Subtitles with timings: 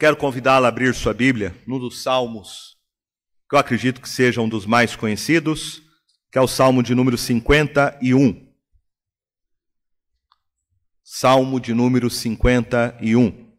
[0.00, 2.78] Quero convidá-la a abrir sua Bíblia num dos salmos
[3.46, 5.82] que eu acredito que seja um dos mais conhecidos,
[6.32, 8.50] que é o Salmo de número 51.
[11.04, 13.54] Salmo de número 51.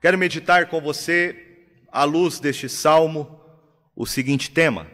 [0.00, 3.40] Quero meditar com você, à luz deste salmo,
[3.94, 4.90] o seguinte tema: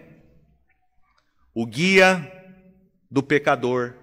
[1.55, 2.31] o guia
[3.11, 3.95] do pecador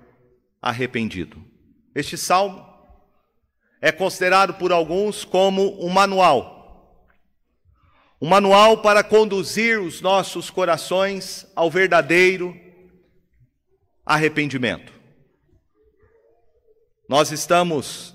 [0.60, 1.45] arrependido.
[1.96, 2.67] Este salmo
[3.81, 7.08] é considerado por alguns como um manual.
[8.22, 12.53] Um manual para conduzir os nossos corações ao verdadeiro
[14.05, 14.94] arrependimento.
[17.08, 18.14] Nós estamos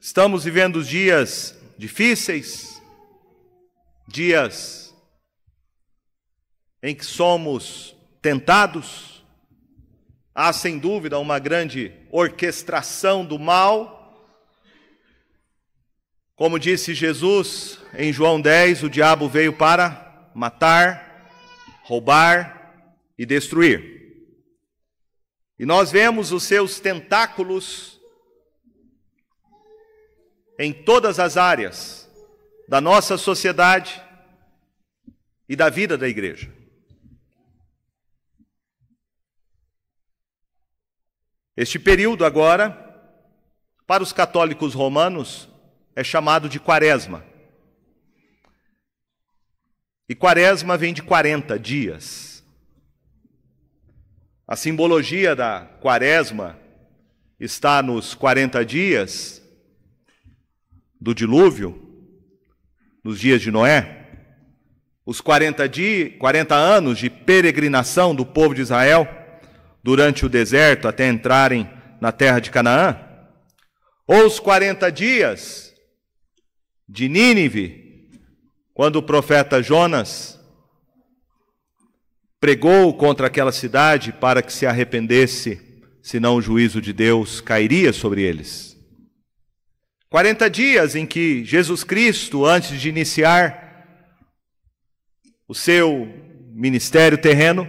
[0.00, 2.80] estamos vivendo dias difíceis,
[4.06, 4.94] dias
[6.82, 9.13] em que somos tentados,
[10.34, 14.00] Há sem dúvida uma grande orquestração do mal.
[16.34, 21.30] Como disse Jesus em João 10, o diabo veio para matar,
[21.84, 22.74] roubar
[23.16, 23.94] e destruir.
[25.56, 28.00] E nós vemos os seus tentáculos
[30.58, 32.10] em todas as áreas
[32.68, 34.02] da nossa sociedade
[35.48, 36.53] e da vida da igreja.
[41.56, 42.70] Este período agora,
[43.86, 45.48] para os católicos romanos,
[45.94, 47.24] é chamado de quaresma.
[50.08, 52.44] E quaresma vem de 40 dias.
[54.46, 56.58] A simbologia da quaresma
[57.38, 59.40] está nos 40 dias
[61.00, 61.80] do dilúvio,
[63.02, 64.00] nos dias de Noé.
[65.06, 69.23] Os 40, dias, 40 anos de peregrinação do povo de Israel
[69.84, 71.68] durante o deserto até entrarem
[72.00, 72.98] na terra de Canaã,
[74.06, 75.74] ou os 40 dias
[76.88, 78.10] de Nínive,
[78.72, 80.40] quando o profeta Jonas
[82.40, 85.60] pregou contra aquela cidade para que se arrependesse,
[86.02, 88.74] senão o juízo de Deus cairia sobre eles.
[90.08, 93.86] 40 dias em que Jesus Cristo, antes de iniciar
[95.46, 96.08] o seu
[96.54, 97.68] ministério terreno,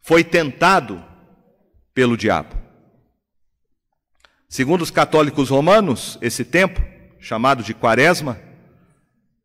[0.00, 1.09] foi tentado
[1.94, 2.56] pelo diabo.
[4.48, 6.82] Segundo os católicos romanos, esse tempo,
[7.20, 8.40] chamado de Quaresma,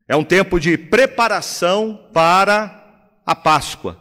[0.07, 3.99] é um tempo de preparação para a Páscoa.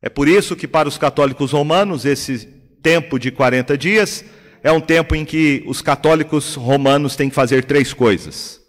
[0.00, 2.46] É por isso que, para os católicos romanos, esse
[2.82, 4.24] tempo de 40 dias
[4.62, 8.60] é um tempo em que os católicos romanos têm que fazer três coisas.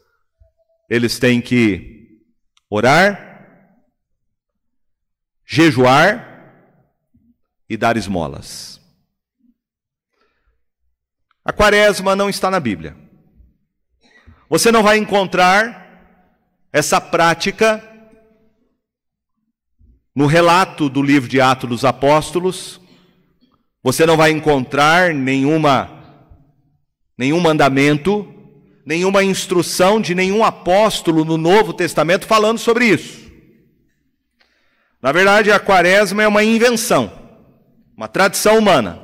[0.90, 2.20] Eles têm que
[2.70, 3.48] orar,
[5.46, 6.33] jejuar
[7.70, 8.80] e dar esmolas.
[11.46, 12.96] A quaresma não está na Bíblia.
[14.50, 15.84] Você não vai encontrar
[16.72, 17.84] essa prática
[20.16, 22.80] no relato do livro de Atos dos Apóstolos.
[23.82, 26.02] Você não vai encontrar nenhuma
[27.18, 28.28] nenhum mandamento,
[28.86, 33.32] nenhuma instrução de nenhum apóstolo no Novo Testamento falando sobre isso.
[35.02, 37.23] Na verdade, a quaresma é uma invenção
[37.96, 39.00] uma tradição humana.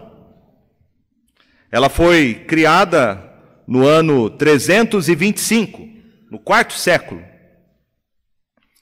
[1.72, 3.24] Ela foi criada
[3.68, 5.88] no ano 325,
[6.32, 7.24] no quarto século,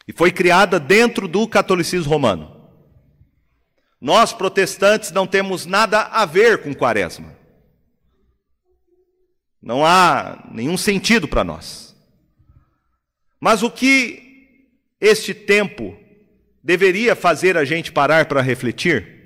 [0.07, 2.55] e foi criada dentro do catolicismo romano.
[3.99, 7.35] Nós, protestantes, não temos nada a ver com quaresma.
[9.61, 11.95] Não há nenhum sentido para nós.
[13.39, 14.23] Mas o que
[15.01, 15.97] este tempo
[16.63, 19.16] deveria fazer a gente parar para refletir?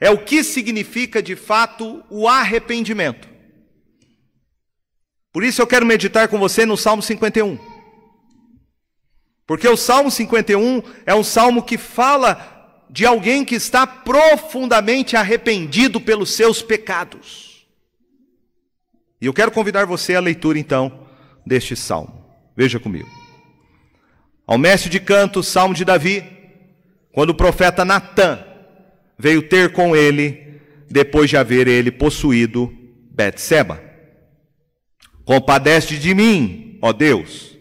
[0.00, 3.28] É o que significa de fato o arrependimento.
[5.32, 7.58] Por isso eu quero meditar com você no Salmo 51.
[9.46, 16.00] Porque o Salmo 51 é um salmo que fala de alguém que está profundamente arrependido
[16.00, 17.66] pelos seus pecados.
[19.20, 21.06] E eu quero convidar você à leitura então
[21.44, 22.24] deste salmo.
[22.56, 23.08] Veja comigo.
[24.46, 26.24] Ao mestre de canto, Salmo de Davi,
[27.12, 28.45] quando o profeta Natã
[29.18, 30.60] veio ter com ele
[30.90, 32.72] depois de haver ele possuído
[33.10, 33.82] Betseba.
[35.24, 37.58] Compadece de mim, ó Deus,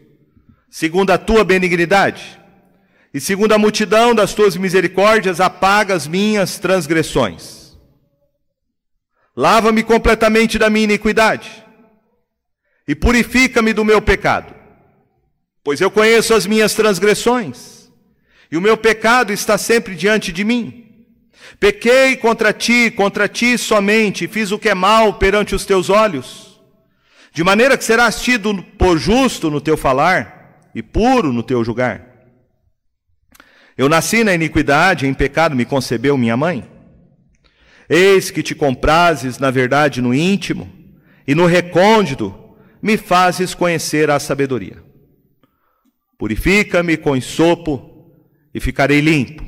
[0.70, 2.40] segundo a tua benignidade,
[3.14, 7.78] e segundo a multidão das tuas misericórdias, apaga as minhas transgressões.
[9.36, 11.64] Lava-me completamente da minha iniquidade
[12.88, 14.54] e purifica-me do meu pecado,
[15.64, 17.90] pois eu conheço as minhas transgressões
[18.52, 20.85] e o meu pecado está sempre diante de mim.
[21.60, 26.60] Pequei contra ti, contra ti somente, fiz o que é mal perante os teus olhos,
[27.32, 32.16] de maneira que serás tido por justo no teu falar e puro no teu julgar.
[33.78, 36.70] Eu nasci na iniquidade, em pecado me concebeu minha mãe.
[37.90, 40.72] Eis que te comprases, na verdade, no íntimo,
[41.28, 42.34] e no recôndito
[42.82, 44.84] me fazes conhecer a sabedoria.
[46.18, 48.12] Purifica-me com sopo
[48.54, 49.44] e ficarei limpo.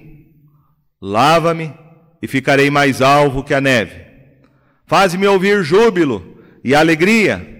[1.01, 1.73] Lava-me
[2.22, 4.02] e ficarei mais alvo que a neve.
[4.86, 7.56] Faz-me ouvir júbilo e alegria,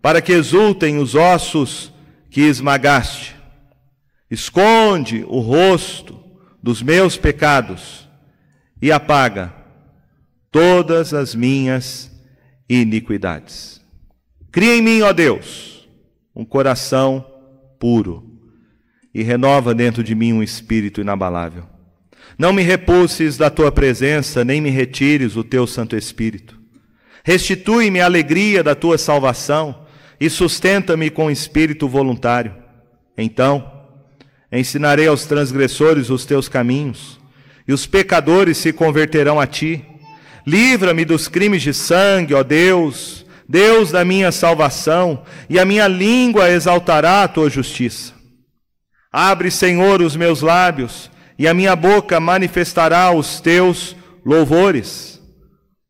[0.00, 1.92] para que exultem os ossos
[2.30, 3.36] que esmagaste.
[4.30, 6.18] Esconde o rosto
[6.62, 8.08] dos meus pecados
[8.80, 9.52] e apaga
[10.50, 12.10] todas as minhas
[12.68, 13.80] iniquidades.
[14.50, 15.88] Cria em mim, ó Deus,
[16.34, 17.24] um coração
[17.78, 18.40] puro
[19.14, 21.71] e renova dentro de mim um espírito inabalável.
[22.38, 26.58] Não me repulses da tua presença, nem me retires o teu Santo Espírito.
[27.24, 29.86] Restitui-me a alegria da tua salvação
[30.18, 32.54] e sustenta-me com espírito voluntário.
[33.16, 33.70] Então,
[34.50, 37.20] ensinarei aos transgressores os teus caminhos,
[37.66, 39.84] e os pecadores se converterão a ti.
[40.46, 46.50] Livra-me dos crimes de sangue, ó Deus, Deus da minha salvação, e a minha língua
[46.50, 48.12] exaltará a tua justiça.
[49.12, 51.10] Abre, Senhor, os meus lábios,
[51.42, 55.20] e a minha boca manifestará os teus louvores.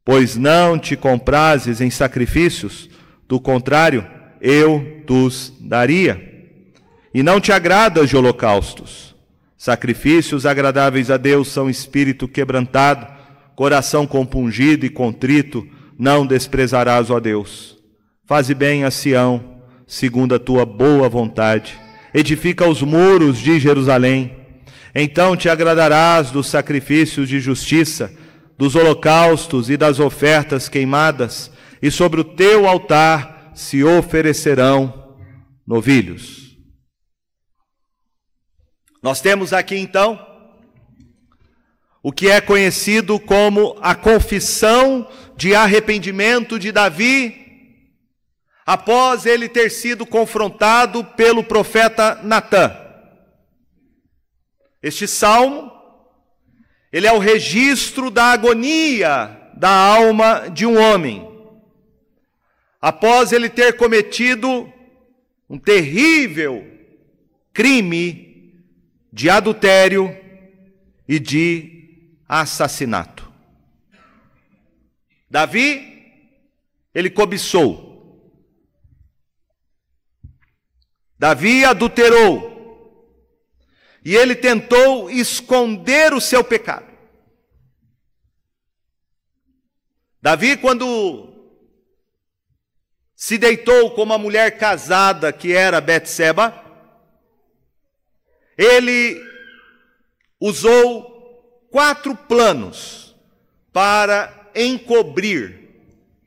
[0.02, 2.88] Pois não te comprases em sacrifícios,
[3.28, 4.02] do contrário,
[4.40, 6.18] eu tus daria.
[7.12, 9.14] E não te agradas de holocaustos.
[9.58, 13.06] Sacrifícios agradáveis a Deus são espírito quebrantado,
[13.54, 15.68] coração compungido e contrito,
[15.98, 17.76] não desprezarás, ó Deus.
[18.24, 21.78] Faze bem a Sião, segundo a tua boa vontade.
[22.14, 24.40] Edifica os muros de Jerusalém
[24.94, 28.12] então te agradarás dos sacrifícios de justiça,
[28.58, 31.50] dos holocaustos e das ofertas queimadas,
[31.80, 35.16] e sobre o teu altar se oferecerão
[35.66, 36.56] novilhos.
[39.02, 40.26] Nós temos aqui então
[42.02, 47.42] o que é conhecido como a confissão de arrependimento de Davi,
[48.66, 52.81] após ele ter sido confrontado pelo profeta Natã.
[54.82, 55.70] Este salmo,
[56.92, 61.28] ele é o registro da agonia da alma de um homem,
[62.80, 64.72] após ele ter cometido
[65.48, 66.66] um terrível
[67.52, 68.54] crime
[69.12, 70.16] de adultério
[71.06, 73.30] e de assassinato.
[75.30, 76.12] Davi,
[76.94, 77.92] ele cobiçou.
[81.18, 82.51] Davi adulterou.
[84.04, 86.90] E ele tentou esconder o seu pecado.
[90.20, 91.32] Davi, quando
[93.14, 96.60] se deitou com uma mulher casada que era Betseba,
[98.56, 99.20] ele
[100.40, 103.16] usou quatro planos
[103.72, 105.62] para encobrir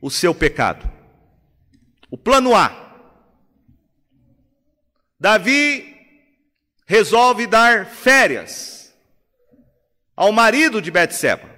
[0.01, 0.89] o seu pecado.
[2.09, 2.83] O plano A.
[5.19, 5.94] Davi
[6.85, 8.93] resolve dar férias
[10.15, 11.49] ao marido de Betseba.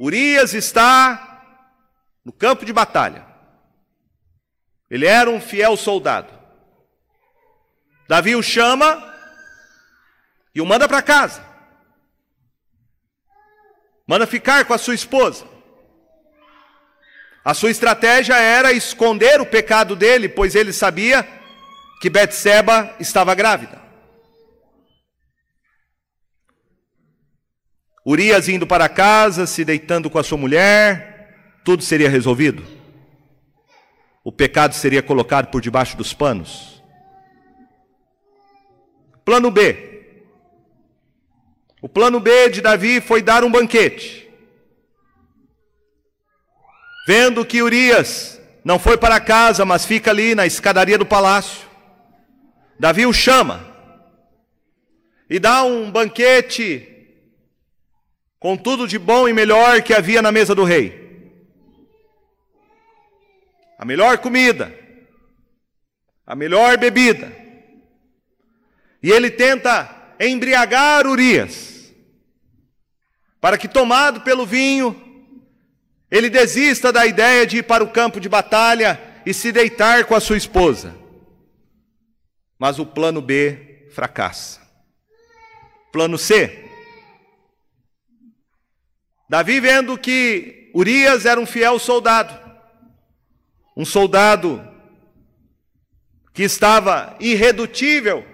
[0.00, 1.62] Urias está
[2.24, 3.24] no campo de batalha.
[4.90, 6.32] Ele era um fiel soldado.
[8.08, 9.14] Davi o chama
[10.54, 11.44] e o manda para casa.
[14.06, 15.46] Manda ficar com a sua esposa.
[17.44, 21.35] A sua estratégia era esconder o pecado dele, pois ele sabia
[22.00, 23.80] que Betseba estava grávida.
[28.04, 32.64] Urias indo para casa, se deitando com a sua mulher, tudo seria resolvido?
[34.22, 36.80] O pecado seria colocado por debaixo dos panos?
[39.24, 40.14] Plano B.
[41.82, 44.30] O plano B de Davi foi dar um banquete.
[47.08, 51.65] Vendo que Urias não foi para casa, mas fica ali na escadaria do palácio.
[52.78, 53.64] Davi o chama
[55.28, 56.92] e dá um banquete
[58.38, 61.04] com tudo de bom e melhor que havia na mesa do rei.
[63.78, 64.72] A melhor comida,
[66.26, 67.32] a melhor bebida.
[69.02, 71.92] E ele tenta embriagar Urias,
[73.40, 75.02] para que, tomado pelo vinho,
[76.10, 80.14] ele desista da ideia de ir para o campo de batalha e se deitar com
[80.14, 80.94] a sua esposa.
[82.58, 84.60] Mas o plano B fracassa.
[85.92, 86.64] Plano C.
[89.28, 92.38] Davi, vendo que Urias era um fiel soldado,
[93.76, 94.62] um soldado
[96.32, 98.24] que estava irredutível,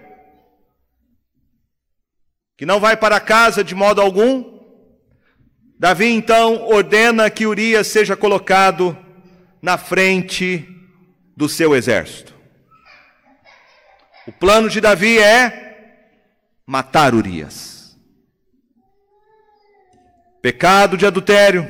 [2.57, 4.59] que não vai para casa de modo algum,
[5.79, 8.97] Davi então ordena que Urias seja colocado
[9.61, 10.67] na frente
[11.35, 12.32] do seu exército.
[14.25, 15.99] O plano de Davi é
[16.65, 17.97] matar Urias.
[20.41, 21.65] Pecado de adultério,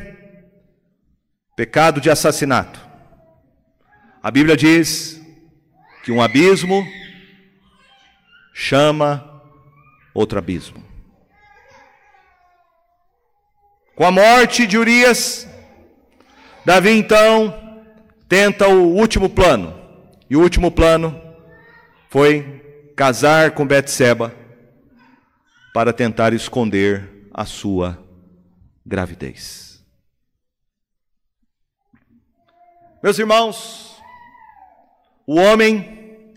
[1.56, 2.80] pecado de assassinato.
[4.22, 5.20] A Bíblia diz
[6.04, 6.86] que um abismo
[8.54, 9.42] chama
[10.14, 10.84] outro abismo.
[13.96, 15.48] Com a morte de Urias,
[16.64, 17.84] Davi então
[18.28, 19.82] tenta o último plano.
[20.30, 21.23] E o último plano
[22.14, 24.32] foi casar com Betseba
[25.74, 27.98] para tentar esconder a sua
[28.86, 29.84] gravidez.
[33.02, 33.98] Meus irmãos,
[35.26, 36.36] o homem,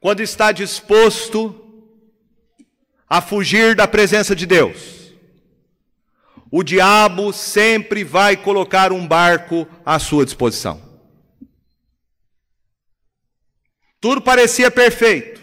[0.00, 1.54] quando está disposto
[3.08, 5.14] a fugir da presença de Deus,
[6.50, 10.93] o diabo sempre vai colocar um barco à sua disposição.
[14.04, 15.40] Tudo parecia perfeito.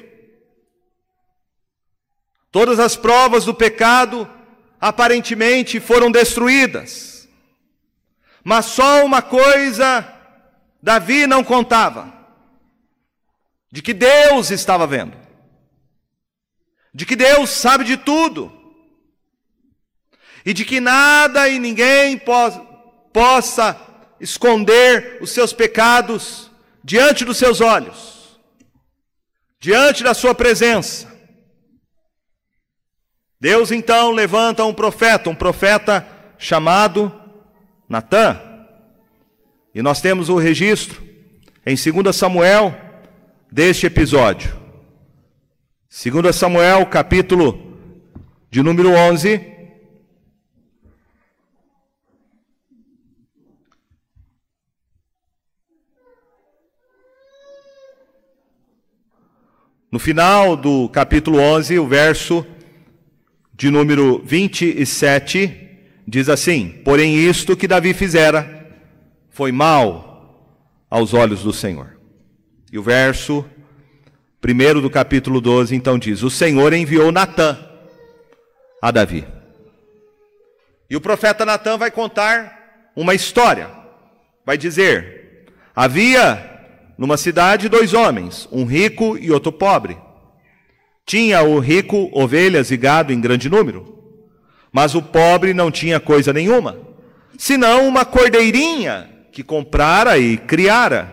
[2.52, 4.30] Todas as provas do pecado
[4.80, 7.28] aparentemente foram destruídas.
[8.44, 10.08] Mas só uma coisa
[10.80, 12.14] Davi não contava:
[13.72, 15.18] de que Deus estava vendo,
[16.94, 18.54] de que Deus sabe de tudo
[20.46, 22.32] e de que nada e ninguém po
[23.12, 23.76] possa
[24.20, 26.52] esconder os seus pecados
[26.84, 28.21] diante dos seus olhos,
[29.62, 31.08] diante da sua presença.
[33.40, 36.06] Deus então levanta um profeta, um profeta
[36.38, 37.14] chamado
[37.88, 38.42] Natã.
[39.74, 41.02] E nós temos o registro
[41.66, 42.76] em 2 Samuel
[43.52, 44.60] deste episódio.
[45.90, 47.78] 2 Samuel, capítulo
[48.50, 49.38] de número 11,
[59.92, 62.48] No final do capítulo 11, o verso
[63.54, 65.70] de número 27
[66.08, 68.70] diz assim: Porém, isto que Davi fizera
[69.30, 70.48] foi mal
[70.90, 72.00] aos olhos do Senhor.
[72.72, 73.46] E o verso
[74.40, 77.60] primeiro do capítulo 12 então diz: O Senhor enviou Natã
[78.82, 79.28] a Davi.
[80.90, 83.70] E o profeta Natã vai contar uma história.
[84.46, 86.51] Vai dizer: Havia
[87.02, 89.98] numa cidade, dois homens, um rico e outro pobre.
[91.04, 93.98] Tinha o rico ovelhas e gado em grande número,
[94.72, 96.78] mas o pobre não tinha coisa nenhuma,
[97.40, 101.12] senão uma cordeirinha que comprara e criara,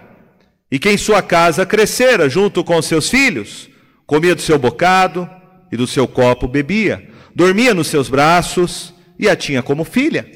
[0.70, 3.70] e que em sua casa crescera junto com seus filhos,
[4.06, 5.26] comia do seu bocado
[5.72, 10.30] e do seu copo bebia, dormia nos seus braços e a tinha como filha.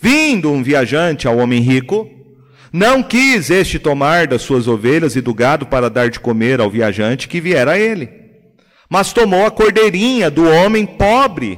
[0.00, 2.08] Vindo um viajante ao homem rico,
[2.76, 6.68] não quis este tomar das suas ovelhas e do gado para dar de comer ao
[6.68, 8.10] viajante que viera a ele.
[8.90, 11.56] Mas tomou a cordeirinha do homem pobre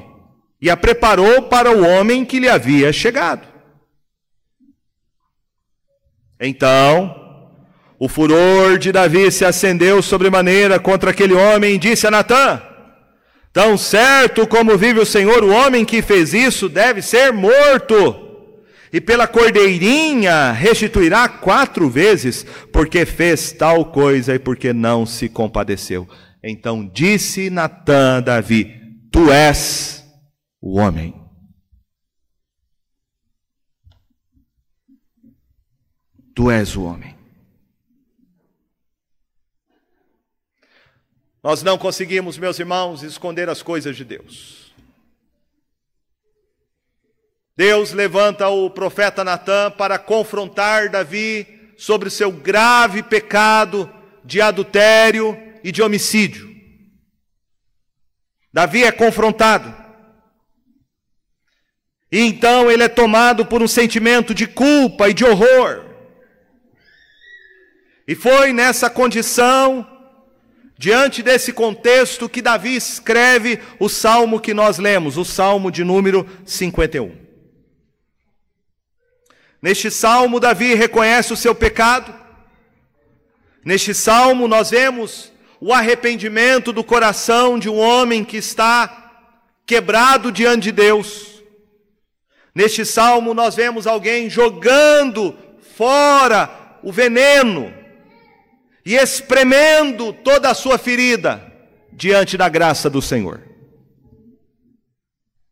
[0.60, 3.48] e a preparou para o homem que lhe havia chegado.
[6.38, 7.16] Então,
[7.98, 12.60] o furor de Davi se acendeu sobremaneira contra aquele homem e disse a Natã:
[13.54, 18.25] Tão certo como vive o Senhor, o homem que fez isso deve ser morto
[18.92, 26.08] e pela cordeirinha restituirá quatro vezes, porque fez tal coisa e porque não se compadeceu.
[26.42, 30.04] Então disse Natã a Davi: Tu és
[30.60, 31.14] o homem.
[36.34, 37.16] Tu és o homem.
[41.42, 44.65] Nós não conseguimos, meus irmãos, esconder as coisas de Deus.
[47.56, 53.90] Deus levanta o profeta Natã para confrontar Davi sobre seu grave pecado
[54.22, 56.54] de adultério e de homicídio.
[58.52, 59.74] Davi é confrontado.
[62.12, 65.84] E então ele é tomado por um sentimento de culpa e de horror.
[68.06, 69.86] E foi nessa condição,
[70.78, 76.28] diante desse contexto, que Davi escreve o salmo que nós lemos, o salmo de número
[76.44, 77.25] 51.
[79.60, 82.14] Neste salmo, Davi reconhece o seu pecado.
[83.64, 89.24] Neste salmo, nós vemos o arrependimento do coração de um homem que está
[89.64, 91.42] quebrado diante de Deus.
[92.54, 95.36] Neste salmo, nós vemos alguém jogando
[95.76, 97.72] fora o veneno
[98.84, 101.52] e espremendo toda a sua ferida
[101.92, 103.55] diante da graça do Senhor.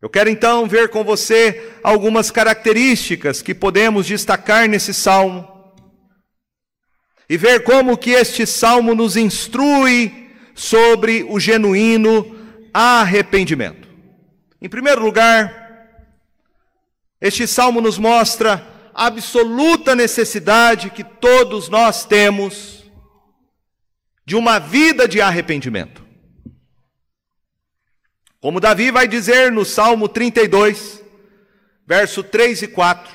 [0.05, 5.73] Eu quero então ver com você algumas características que podemos destacar nesse salmo
[7.27, 12.37] e ver como que este salmo nos instrui sobre o genuíno
[12.71, 13.87] arrependimento.
[14.61, 15.89] Em primeiro lugar,
[17.19, 22.83] este salmo nos mostra a absoluta necessidade que todos nós temos
[24.23, 26.04] de uma vida de arrependimento.
[28.45, 31.03] Como Davi vai dizer no Salmo 32,
[31.83, 33.11] verso 3 e 4: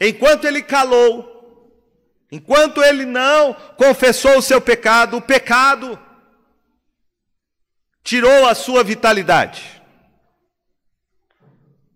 [0.00, 1.70] Enquanto ele calou,
[2.30, 5.98] enquanto ele não confessou o seu pecado, o pecado
[8.02, 9.82] tirou a sua vitalidade.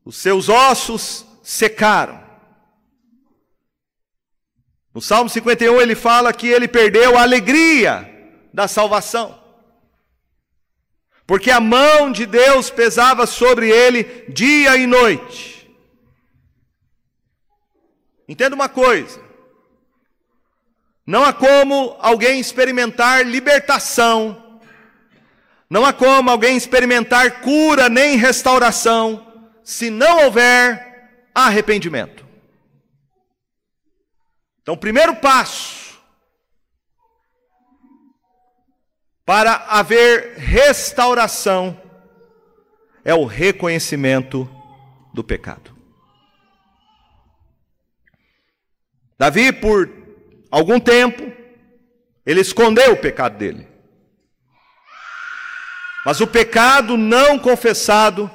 [0.05, 2.23] Os seus ossos secaram.
[4.93, 8.07] No Salmo 51 ele fala que ele perdeu a alegria
[8.53, 9.46] da salvação
[11.27, 15.69] porque a mão de Deus pesava sobre ele dia e noite.
[18.29, 19.21] Entenda uma coisa:
[21.05, 24.61] não há como alguém experimentar libertação,
[25.69, 32.25] não há como alguém experimentar cura nem restauração, se não houver arrependimento.
[34.63, 35.76] Então, o primeiro passo
[39.27, 41.79] Para haver restauração,
[43.05, 44.49] é o reconhecimento
[45.13, 45.77] do pecado.
[49.19, 49.91] Davi, por
[50.51, 51.33] algum tempo,
[52.25, 53.67] ele escondeu o pecado dele.
[56.05, 58.31] Mas o pecado não confessado,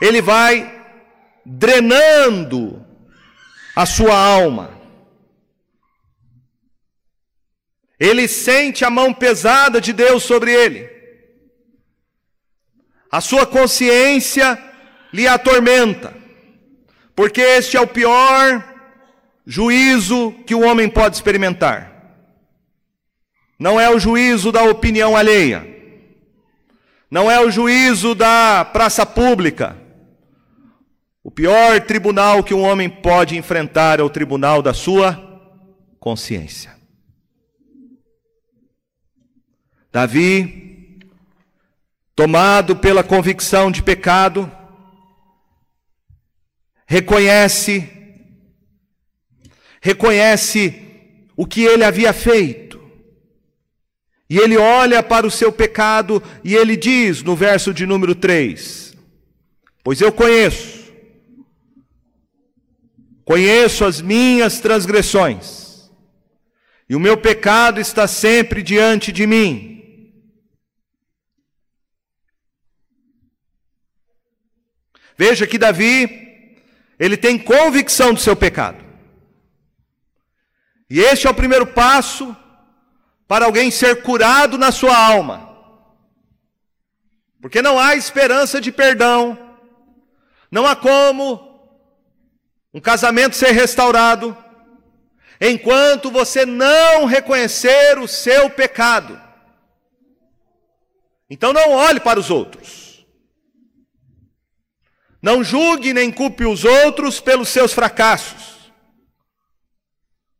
[0.00, 0.86] ele vai
[1.44, 2.82] drenando
[3.76, 4.79] a sua alma.
[8.00, 10.88] Ele sente a mão pesada de Deus sobre ele.
[13.12, 14.58] A sua consciência
[15.12, 16.16] lhe atormenta,
[17.14, 18.64] porque este é o pior
[19.44, 21.90] juízo que o homem pode experimentar.
[23.58, 25.66] Não é o juízo da opinião alheia,
[27.10, 29.76] não é o juízo da praça pública.
[31.22, 35.42] O pior tribunal que um homem pode enfrentar é o tribunal da sua
[35.98, 36.79] consciência.
[39.92, 40.98] Davi,
[42.14, 44.50] tomado pela convicção de pecado,
[46.86, 47.96] reconhece
[49.80, 50.82] reconhece
[51.36, 52.78] o que ele havia feito.
[54.28, 58.94] E ele olha para o seu pecado e ele diz no verso de número 3:
[59.82, 60.92] Pois eu conheço,
[63.24, 65.90] conheço as minhas transgressões,
[66.88, 69.79] e o meu pecado está sempre diante de mim.
[75.20, 76.56] Veja que Davi,
[76.98, 78.82] ele tem convicção do seu pecado.
[80.88, 82.34] E este é o primeiro passo
[83.28, 85.54] para alguém ser curado na sua alma.
[87.38, 89.36] Porque não há esperança de perdão,
[90.50, 91.68] não há como
[92.72, 94.34] um casamento ser restaurado,
[95.38, 99.20] enquanto você não reconhecer o seu pecado.
[101.28, 102.79] Então não olhe para os outros.
[105.22, 108.72] Não julgue nem culpe os outros pelos seus fracassos.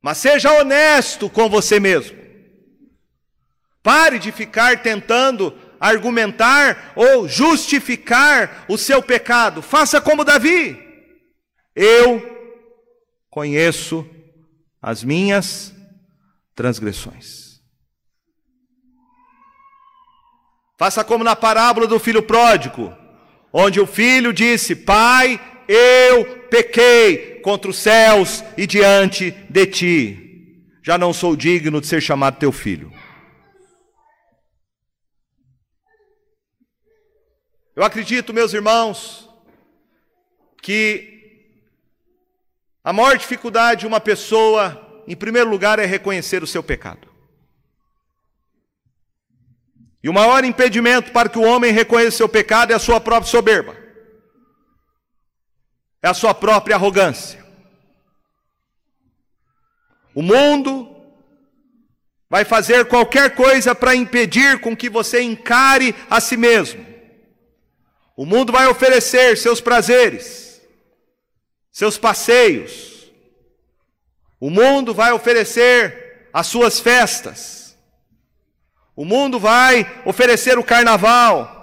[0.01, 2.19] Mas seja honesto com você mesmo.
[3.83, 9.61] Pare de ficar tentando argumentar ou justificar o seu pecado.
[9.61, 10.79] Faça como Davi.
[11.75, 12.39] Eu
[13.29, 14.09] conheço
[14.81, 15.75] as minhas
[16.55, 17.61] transgressões.
[20.79, 22.97] Faça como na parábola do filho pródigo
[23.53, 30.99] onde o filho disse: Pai, eu pequei contra os céus e diante de ti, já
[30.99, 32.93] não sou digno de ser chamado teu filho.
[37.75, 39.29] Eu acredito, meus irmãos,
[40.61, 41.11] que
[42.85, 47.10] a maior dificuldade de uma pessoa, em primeiro lugar, é reconhecer o seu pecado.
[50.03, 53.31] E o maior impedimento para que o homem reconheça seu pecado é a sua própria
[53.31, 53.77] soberba,
[56.03, 57.45] é a sua própria arrogância.
[60.15, 60.89] O mundo
[62.29, 66.87] vai fazer qualquer coisa para impedir com que você encare a si mesmo.
[68.17, 70.61] O mundo vai oferecer seus prazeres,
[71.73, 73.11] seus passeios.
[74.39, 77.60] O mundo vai oferecer as suas festas.
[78.97, 81.61] O mundo vai oferecer o carnaval,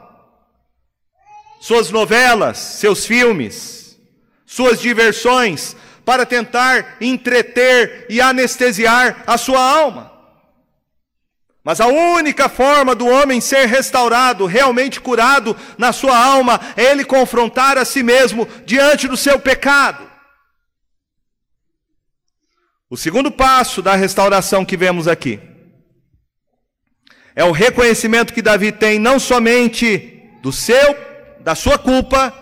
[1.59, 3.99] suas novelas, seus filmes,
[4.45, 10.11] suas diversões, para tentar entreter e anestesiar a sua alma.
[11.63, 17.03] Mas a única forma do homem ser restaurado, realmente curado na sua alma, é ele
[17.03, 20.09] confrontar a si mesmo diante do seu pecado.
[22.89, 25.56] O segundo passo da restauração que vemos aqui
[27.37, 30.97] é o reconhecimento que Davi tem não somente do seu,
[31.39, 32.33] da sua culpa,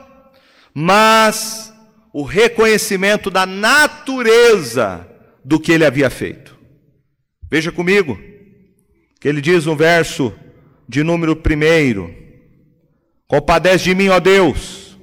[0.74, 1.74] mas
[2.14, 5.06] o reconhecimento da natureza
[5.44, 6.58] do que ele havia feito.
[7.52, 8.18] Veja comigo
[9.20, 10.34] que ele diz no verso
[10.88, 12.16] de número 1:
[13.28, 14.98] Compadece de mim, ó Deus,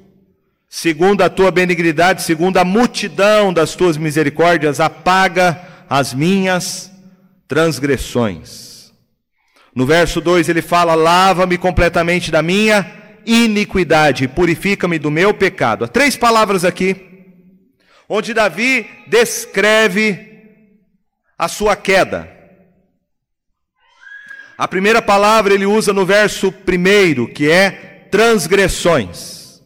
[0.71, 6.91] segundo a tua benignidade, segundo a multidão das tuas misericórdias, apaga as minhas
[7.47, 8.72] transgressões.
[9.75, 12.91] No verso 2 ele fala: Lava-me completamente da minha
[13.25, 15.85] iniquidade, purifica-me do meu pecado.
[15.85, 16.97] Há três palavras aqui,
[18.09, 20.33] onde Davi descreve
[21.39, 22.31] a sua queda.
[24.59, 29.61] A primeira palavra ele usa no verso primeiro, que é transgressões.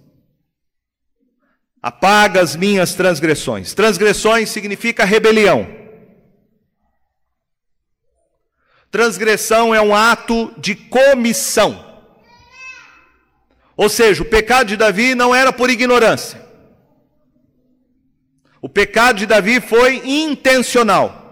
[1.83, 3.75] Apaga as minhas transgressões.
[3.75, 5.86] Transgressões significa rebelião.
[8.90, 11.85] Transgressão é um ato de comissão.
[13.77, 16.44] Ou seja, o pecado de Davi não era por ignorância.
[18.62, 21.25] O pecado de Davi foi intencional.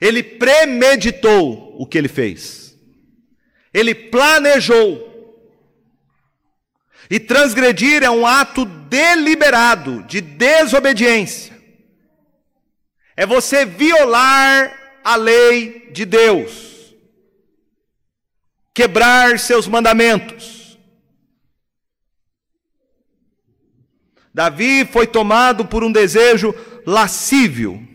[0.00, 2.76] Ele premeditou o que ele fez.
[3.72, 5.10] Ele planejou.
[7.10, 11.52] E transgredir é um ato deliberado de desobediência.
[13.14, 16.94] É você violar a lei de Deus,
[18.74, 20.78] quebrar seus mandamentos.
[24.34, 26.54] Davi foi tomado por um desejo
[26.86, 27.92] lascívio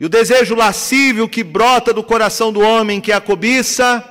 [0.00, 4.02] e o desejo lascívio que brota do coração do homem, que é a cobiça,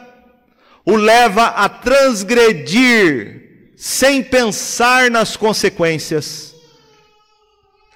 [0.85, 6.53] o leva a transgredir sem pensar nas consequências,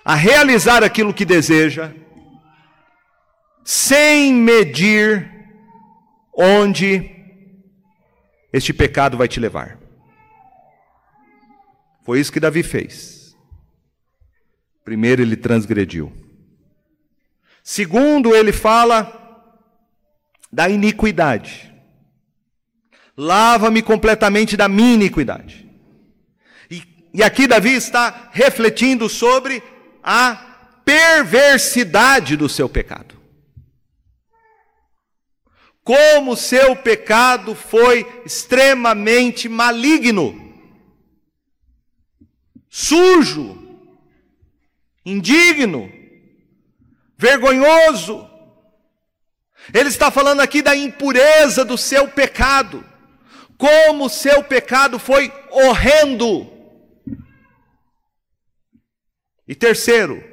[0.04, 1.92] a realizar aquilo que deseja,
[3.64, 5.32] sem medir
[6.34, 7.10] onde
[8.52, 9.80] este pecado vai te levar.
[12.04, 13.36] Foi isso que Davi fez.
[14.84, 16.12] Primeiro ele transgrediu.
[17.64, 19.22] Segundo, ele fala
[20.52, 21.74] da iniquidade.
[23.16, 25.70] Lava-me completamente da minha iniquidade.
[26.70, 29.64] E, e aqui Davi está refletindo sobre
[30.04, 30.36] a
[30.84, 33.13] perversidade do seu pecado.
[35.84, 40.54] Como seu pecado foi extremamente maligno,
[42.70, 43.80] sujo,
[45.06, 45.92] indigno,
[47.18, 48.30] vergonhoso.
[49.74, 52.86] Ele está falando aqui da impureza do seu pecado,
[53.58, 56.50] como seu pecado foi horrendo.
[59.46, 60.24] E terceiro,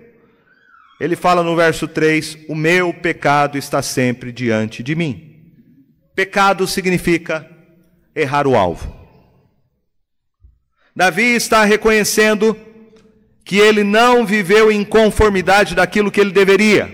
[1.00, 5.29] ele fala no verso 3: O meu pecado está sempre diante de mim.
[6.20, 7.48] Pecado significa
[8.14, 8.94] errar o alvo.
[10.94, 12.54] Davi está reconhecendo
[13.42, 16.90] que ele não viveu em conformidade daquilo que ele deveria,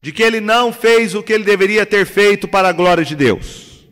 [0.00, 3.16] de que ele não fez o que ele deveria ter feito para a glória de
[3.16, 3.84] Deus.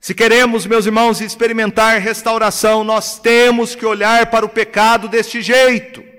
[0.00, 6.09] Se queremos, meus irmãos, experimentar restauração, nós temos que olhar para o pecado deste jeito.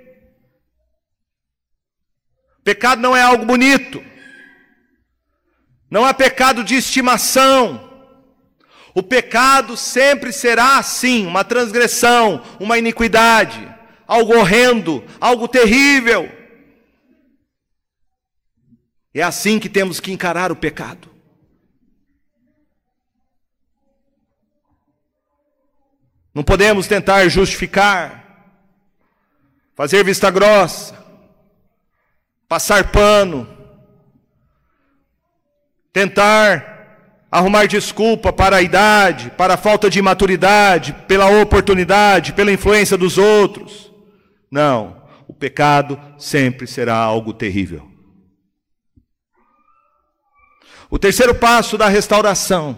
[2.64, 4.04] Pecado não é algo bonito,
[5.90, 7.90] não é pecado de estimação.
[8.94, 13.74] O pecado sempre será assim, uma transgressão, uma iniquidade,
[14.06, 16.30] algo horrendo, algo terrível.
[19.14, 21.10] É assim que temos que encarar o pecado.
[26.34, 28.56] Não podemos tentar justificar,
[29.76, 31.01] fazer vista grossa,
[32.52, 33.48] passar pano,
[35.94, 42.98] tentar arrumar desculpa para a idade, para a falta de maturidade, pela oportunidade, pela influência
[42.98, 43.90] dos outros.
[44.52, 47.90] Não, o pecado sempre será algo terrível.
[50.90, 52.78] O terceiro passo da restauração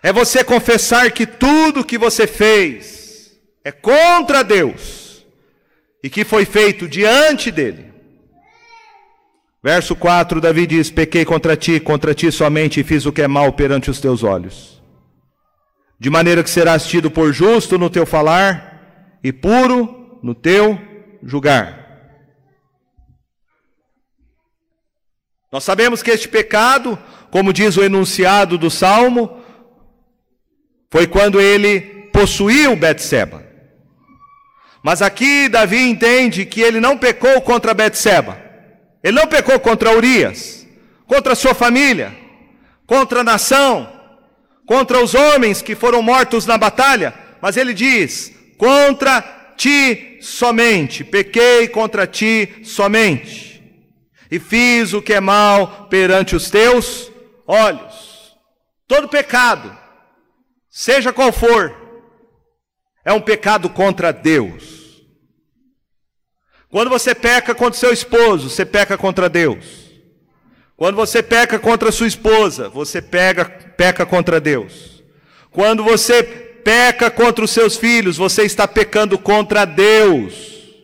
[0.00, 3.32] É você confessar que tudo que você fez
[3.64, 5.26] é contra Deus
[6.00, 7.93] e que foi feito diante dele.
[9.64, 13.26] Verso 4, Davi diz: Pequei contra ti, contra ti somente, e fiz o que é
[13.26, 14.82] mal perante os teus olhos.
[15.98, 20.78] De maneira que serás tido por justo no teu falar e puro no teu
[21.22, 21.82] julgar.
[25.50, 26.98] Nós sabemos que este pecado,
[27.30, 29.40] como diz o enunciado do salmo,
[30.90, 33.42] foi quando ele possuiu Betseba.
[34.82, 38.43] Mas aqui Davi entende que ele não pecou contra Betseba.
[39.04, 40.66] Ele não pecou contra Urias,
[41.06, 42.16] contra sua família,
[42.86, 43.92] contra a nação,
[44.66, 47.12] contra os homens que foram mortos na batalha,
[47.42, 49.20] mas ele diz: contra
[49.58, 53.62] ti somente, pequei contra ti somente,
[54.30, 57.12] e fiz o que é mal perante os teus
[57.46, 58.34] olhos.
[58.88, 59.76] Todo pecado,
[60.70, 61.76] seja qual for,
[63.04, 64.83] é um pecado contra Deus.
[66.74, 69.92] Quando você peca contra seu esposo, você peca contra Deus.
[70.76, 75.00] Quando você peca contra sua esposa, você pega, peca contra Deus.
[75.52, 80.74] Quando você peca contra os seus filhos, você está pecando contra Deus.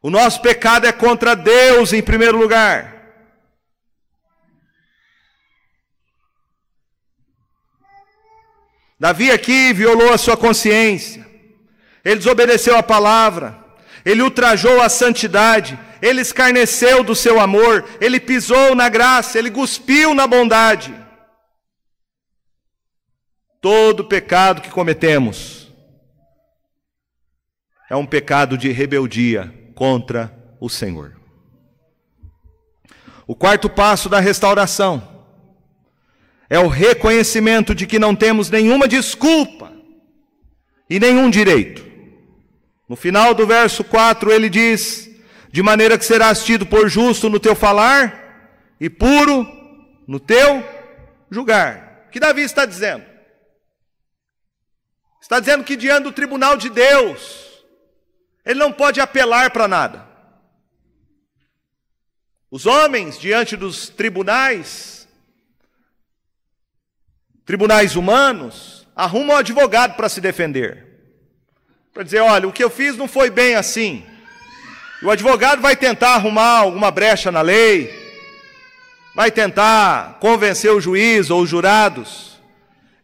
[0.00, 2.94] O nosso pecado é contra Deus em primeiro lugar.
[9.00, 11.26] Davi aqui violou a sua consciência,
[12.04, 13.66] ele desobedeceu a palavra,
[14.04, 20.14] ele ultrajou a santidade, ele escarneceu do seu amor, ele pisou na graça, ele cuspiu
[20.14, 20.94] na bondade.
[23.60, 25.68] Todo pecado que cometemos
[27.90, 31.16] é um pecado de rebeldia contra o Senhor.
[33.26, 35.26] O quarto passo da restauração
[36.48, 39.72] é o reconhecimento de que não temos nenhuma desculpa
[40.88, 41.87] e nenhum direito
[42.88, 45.10] no final do verso 4 ele diz:
[45.52, 49.46] De maneira que serás tido por justo no teu falar e puro
[50.06, 50.64] no teu
[51.30, 52.06] julgar.
[52.06, 53.04] O que Davi está dizendo?
[55.20, 57.62] Está dizendo que diante do tribunal de Deus,
[58.44, 60.08] ele não pode apelar para nada.
[62.50, 65.06] Os homens, diante dos tribunais,
[67.44, 70.87] tribunais humanos, arrumam um advogado para se defender
[71.98, 74.04] para dizer: olha, o que eu fiz não foi bem assim.
[75.02, 77.92] O advogado vai tentar arrumar alguma brecha na lei,
[79.16, 82.38] vai tentar convencer o juiz ou os jurados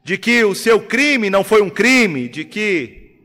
[0.04, 3.16] de que o seu crime não foi um crime, de que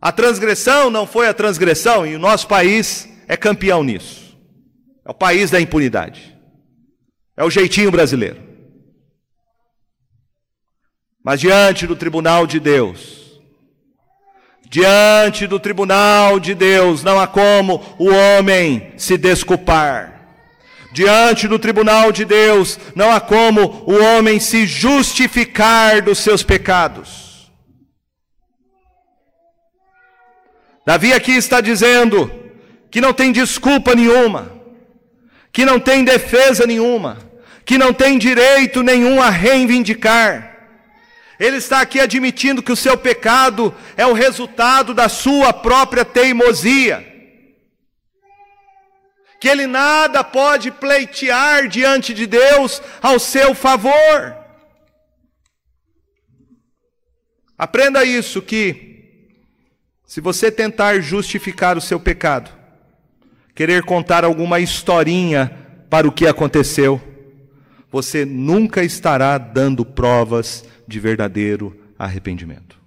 [0.00, 4.38] a transgressão não foi a transgressão, e o nosso país é campeão nisso.
[5.04, 6.36] É o país da impunidade.
[7.36, 8.40] É o jeitinho brasileiro.
[11.24, 13.25] Mas diante do tribunal de Deus,
[14.68, 20.12] Diante do tribunal de Deus não há como o homem se desculpar.
[20.92, 27.52] Diante do tribunal de Deus não há como o homem se justificar dos seus pecados.
[30.84, 32.30] Davi aqui está dizendo
[32.90, 34.52] que não tem desculpa nenhuma,
[35.52, 37.18] que não tem defesa nenhuma,
[37.64, 40.55] que não tem direito nenhum a reivindicar
[41.38, 47.14] ele está aqui admitindo que o seu pecado é o resultado da sua própria teimosia.
[49.38, 54.34] Que ele nada pode pleitear diante de Deus ao seu favor.
[57.58, 58.86] Aprenda isso que
[60.06, 62.50] se você tentar justificar o seu pecado,
[63.54, 65.50] querer contar alguma historinha
[65.90, 67.00] para o que aconteceu,
[67.90, 72.80] você nunca estará dando provas de verdadeiro arrependimento.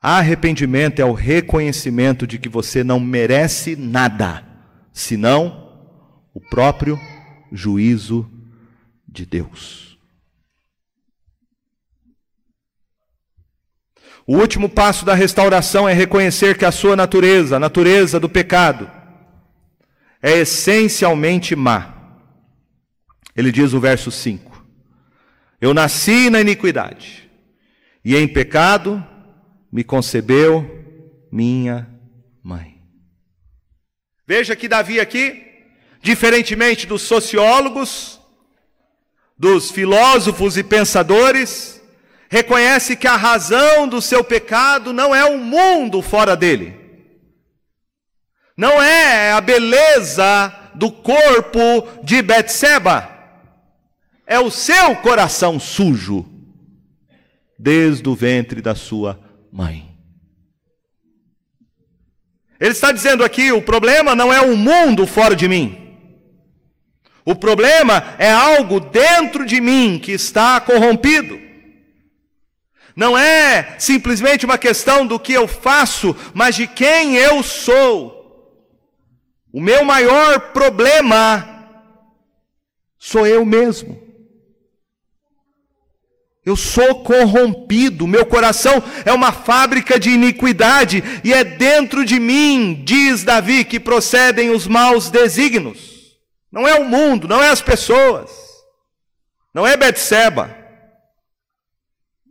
[0.00, 4.44] Arrependimento é o reconhecimento de que você não merece nada,
[4.92, 5.68] senão
[6.32, 6.98] o próprio
[7.50, 8.30] juízo
[9.06, 9.98] de Deus.
[14.24, 18.88] O último passo da restauração é reconhecer que a sua natureza, a natureza do pecado,
[20.22, 21.94] é essencialmente má.
[23.34, 24.47] Ele diz o verso 5:
[25.60, 27.28] eu nasci na iniquidade,
[28.04, 29.04] e em pecado
[29.72, 30.84] me concebeu
[31.30, 31.88] minha
[32.42, 32.80] mãe.
[34.26, 35.44] Veja que Davi aqui,
[36.00, 38.20] diferentemente dos sociólogos,
[39.36, 41.80] dos filósofos e pensadores,
[42.28, 46.76] reconhece que a razão do seu pecado não é o mundo fora dele,
[48.56, 53.17] não é a beleza do corpo de Betseba
[54.28, 56.28] é o seu coração sujo,
[57.58, 59.18] desde o ventre da sua
[59.50, 59.88] mãe.
[62.60, 65.96] Ele está dizendo aqui: o problema não é o mundo fora de mim.
[67.24, 71.40] O problema é algo dentro de mim que está corrompido.
[72.94, 78.18] Não é simplesmente uma questão do que eu faço, mas de quem eu sou.
[79.52, 81.66] O meu maior problema
[82.98, 84.07] sou eu mesmo.
[86.48, 92.82] Eu sou corrompido, meu coração é uma fábrica de iniquidade, e é dentro de mim,
[92.86, 96.16] diz Davi, que procedem os maus desígnios.
[96.50, 98.30] Não é o mundo, não é as pessoas,
[99.52, 100.56] não é Betseba,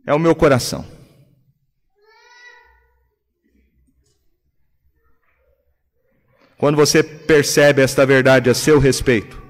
[0.04, 0.84] é o meu coração.
[6.56, 9.47] Quando você percebe esta verdade a seu respeito,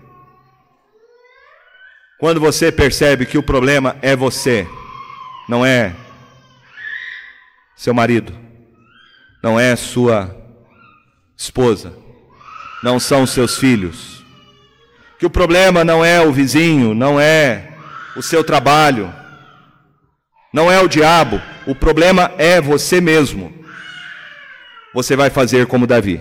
[2.19, 4.67] quando você percebe que o problema é você,
[5.49, 5.95] não é
[7.77, 8.35] seu marido,
[9.43, 10.37] não é sua
[11.37, 11.93] esposa,
[12.83, 14.25] não são seus filhos,
[15.17, 17.73] que o problema não é o vizinho, não é
[18.17, 19.15] o seu trabalho,
[20.53, 23.55] não é o diabo, o problema é você mesmo.
[24.93, 26.21] Você vai fazer como Davi.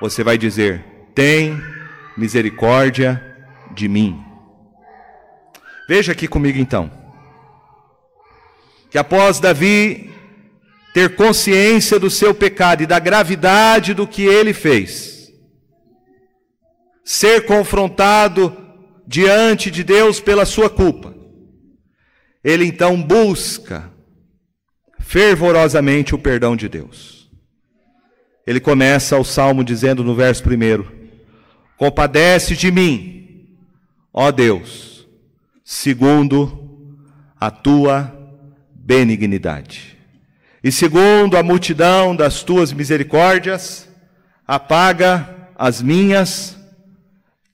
[0.00, 0.82] Você vai dizer:
[1.14, 1.62] Tem
[2.16, 3.22] misericórdia
[3.72, 4.31] de mim.
[5.88, 6.90] Veja aqui comigo então.
[8.90, 10.10] Que após Davi
[10.94, 15.32] ter consciência do seu pecado e da gravidade do que ele fez,
[17.04, 18.56] ser confrontado
[19.06, 21.14] diante de Deus pela sua culpa,
[22.44, 23.90] ele então busca
[25.00, 27.30] fervorosamente o perdão de Deus.
[28.46, 30.92] Ele começa o salmo dizendo no verso primeiro:
[31.78, 33.56] Compadece de mim,
[34.12, 34.91] ó Deus
[35.72, 37.00] segundo
[37.40, 38.14] a tua
[38.68, 39.98] benignidade.
[40.62, 43.88] E segundo a multidão das tuas misericórdias,
[44.46, 46.58] apaga as minhas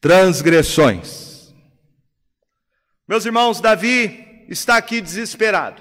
[0.01, 1.55] transgressões.
[3.07, 5.81] Meus irmãos, Davi está aqui desesperado.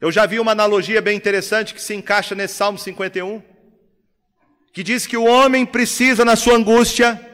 [0.00, 3.40] Eu já vi uma analogia bem interessante que se encaixa nesse Salmo 51,
[4.72, 7.33] que diz que o homem precisa, na sua angústia,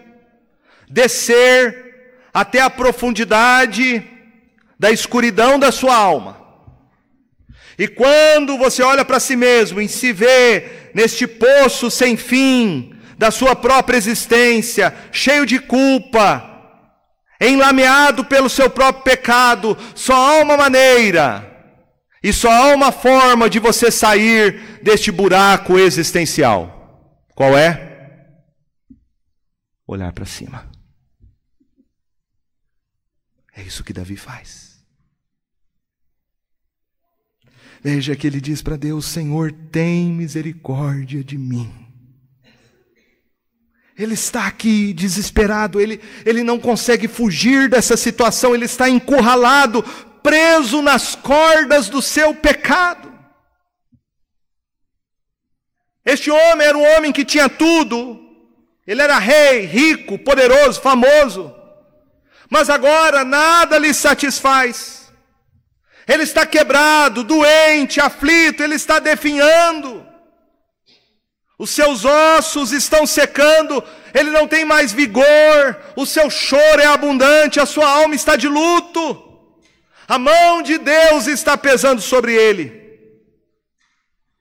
[0.90, 4.04] descer até a profundidade
[4.78, 6.38] da escuridão da sua alma.
[7.78, 13.30] E quando você olha para si mesmo e se vê neste poço sem fim da
[13.30, 16.46] sua própria existência, cheio de culpa,
[17.40, 21.46] enlameado pelo seu próprio pecado, só há uma maneira
[22.22, 27.16] e só há uma forma de você sair deste buraco existencial.
[27.34, 27.88] Qual é?
[29.86, 30.70] Olhar para cima.
[33.60, 34.80] É isso que Davi faz.
[37.82, 41.70] Veja que ele diz para Deus: Senhor, tem misericórdia de mim.
[43.98, 49.82] Ele está aqui desesperado, ele, ele não consegue fugir dessa situação, ele está encurralado,
[50.22, 53.12] preso nas cordas do seu pecado.
[56.02, 58.18] Este homem era um homem que tinha tudo,
[58.86, 61.59] ele era rei, rico, poderoso, famoso
[62.50, 65.10] mas agora nada lhe satisfaz.
[66.06, 70.04] Ele está quebrado, doente, aflito, ele está definhando.
[71.56, 77.60] Os seus ossos estão secando, ele não tem mais vigor, o seu choro é abundante,
[77.60, 79.28] a sua alma está de luto.
[80.08, 82.80] A mão de Deus está pesando sobre ele.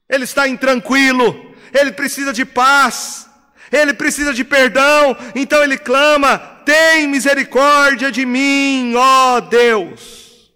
[0.10, 3.30] Ele está intranquilo, ele precisa de paz,
[3.72, 10.54] ele precisa de perdão, então ele clama: tem misericórdia de mim, ó Deus.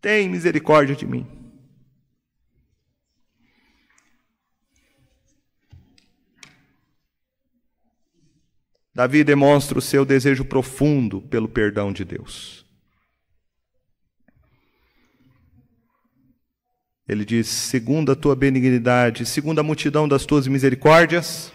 [0.00, 1.24] Tem misericórdia de mim.
[8.92, 12.66] Davi demonstra o seu desejo profundo pelo perdão de Deus.
[17.08, 21.52] Ele diz: segundo a tua benignidade, segundo a multidão das tuas misericórdias,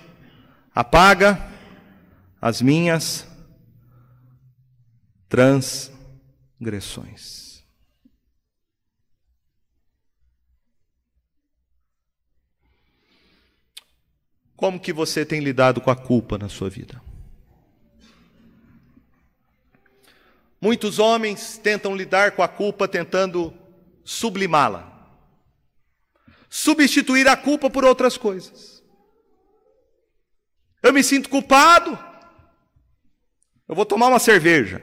[0.77, 1.41] apaga
[2.39, 3.25] as minhas
[5.27, 7.65] transgressões.
[14.55, 17.01] Como que você tem lidado com a culpa na sua vida?
[20.61, 23.51] Muitos homens tentam lidar com a culpa tentando
[24.03, 24.95] sublimá-la,
[26.47, 28.76] substituir a culpa por outras coisas.
[30.87, 31.99] Eu me sinto culpado.
[33.67, 34.81] Eu vou tomar uma cerveja.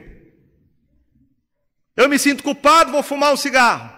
[1.96, 3.90] Eu me sinto culpado, vou fumar um cigarro.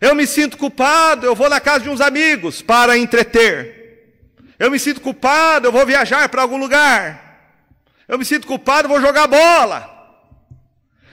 [0.00, 4.16] Eu me sinto culpado, eu vou na casa de uns amigos para entreter.
[4.58, 7.60] Eu me sinto culpado, eu vou viajar para algum lugar.
[8.08, 9.90] Eu me sinto culpado, eu vou jogar bola.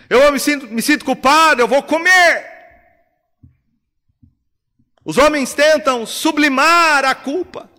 [0.10, 2.46] Eu me sinto, me sinto culpado, eu vou comer.
[5.04, 7.71] Os homens tentam sublimar a culpa.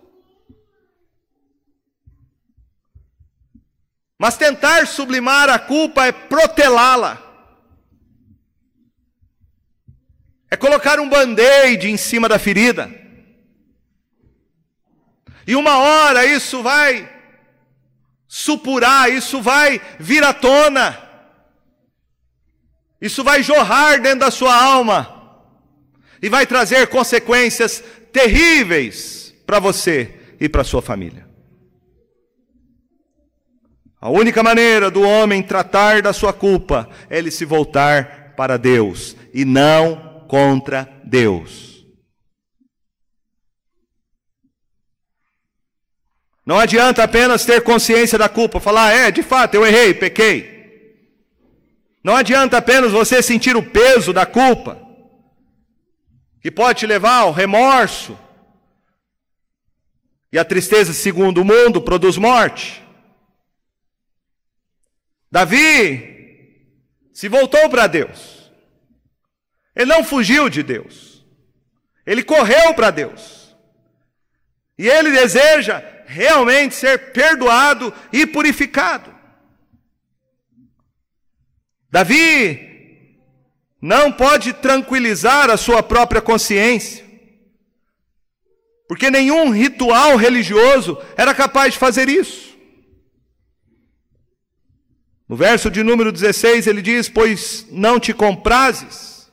[4.23, 7.21] Mas tentar sublimar a culpa é protelá-la.
[10.49, 12.89] É colocar um band-aid em cima da ferida.
[15.45, 17.13] E uma hora isso vai
[18.25, 20.97] supurar, isso vai vir à tona.
[23.01, 25.37] Isso vai jorrar dentro da sua alma
[26.21, 31.22] e vai trazer consequências terríveis para você e para sua família.
[34.03, 39.15] A única maneira do homem tratar da sua culpa é ele se voltar para Deus
[39.33, 41.85] e não contra Deus.
[46.45, 51.07] Não adianta apenas ter consciência da culpa, falar, é, de fato, eu errei, pequei.
[52.03, 54.85] Não adianta apenas você sentir o peso da culpa
[56.41, 58.19] que pode te levar ao remorso.
[60.29, 62.82] E a tristeza, segundo o mundo, produz morte.
[65.33, 68.51] Davi se voltou para Deus.
[69.75, 71.25] Ele não fugiu de Deus.
[72.05, 73.57] Ele correu para Deus.
[74.77, 79.11] E ele deseja realmente ser perdoado e purificado.
[81.89, 83.17] Davi
[83.81, 87.03] não pode tranquilizar a sua própria consciência,
[88.87, 92.52] porque nenhum ritual religioso era capaz de fazer isso.
[95.27, 99.31] No verso de número 16 ele diz: Pois não te comprases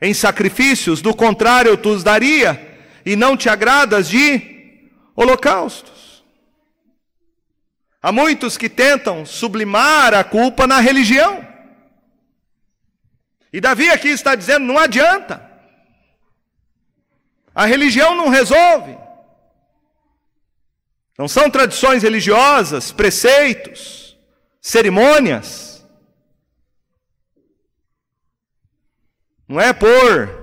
[0.00, 6.24] em sacrifícios, do contrário eu te os daria, e não te agradas de holocaustos.
[8.02, 11.46] Há muitos que tentam sublimar a culpa na religião.
[13.52, 15.50] E Davi aqui está dizendo: não adianta.
[17.54, 18.96] A religião não resolve.
[21.18, 23.99] Não são tradições religiosas, preceitos,
[24.60, 25.86] cerimônias.
[29.48, 30.40] Não é por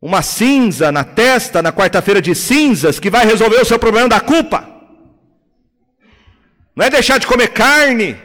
[0.00, 4.20] uma cinza na testa na quarta-feira de cinzas que vai resolver o seu problema da
[4.20, 4.68] culpa.
[6.74, 8.20] Não é deixar de comer carne,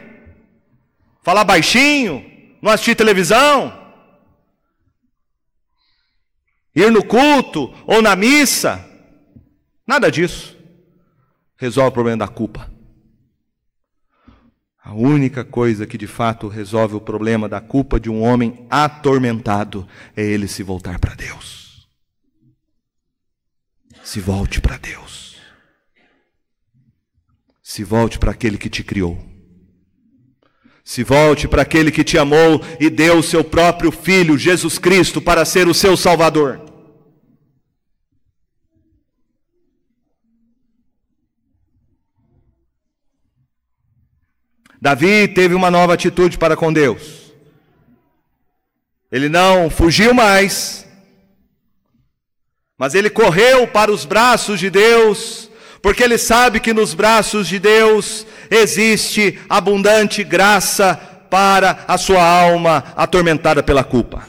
[1.22, 2.24] falar baixinho,
[2.60, 3.72] não assistir televisão,
[6.74, 8.84] ir no culto ou na missa,
[9.86, 10.58] nada disso
[11.56, 12.69] resolve o problema da culpa.
[14.90, 19.86] A única coisa que de fato resolve o problema da culpa de um homem atormentado
[20.16, 21.88] é ele se voltar para Deus.
[24.02, 25.36] Se volte para Deus.
[27.62, 29.16] Se volte para aquele que te criou.
[30.84, 35.22] Se volte para aquele que te amou e deu o seu próprio filho, Jesus Cristo,
[35.22, 36.69] para ser o seu Salvador.
[44.80, 47.32] Davi teve uma nova atitude para com Deus.
[49.12, 50.86] Ele não fugiu mais,
[52.78, 55.50] mas ele correu para os braços de Deus
[55.82, 60.94] porque ele sabe que nos braços de Deus existe abundante graça
[61.30, 64.28] para a sua alma atormentada pela culpa.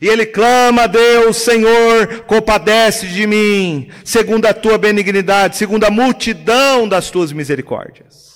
[0.00, 5.90] E ele clama a Deus, Senhor, compadece de mim, segundo a tua benignidade, segundo a
[5.90, 8.29] multidão das tuas misericórdias.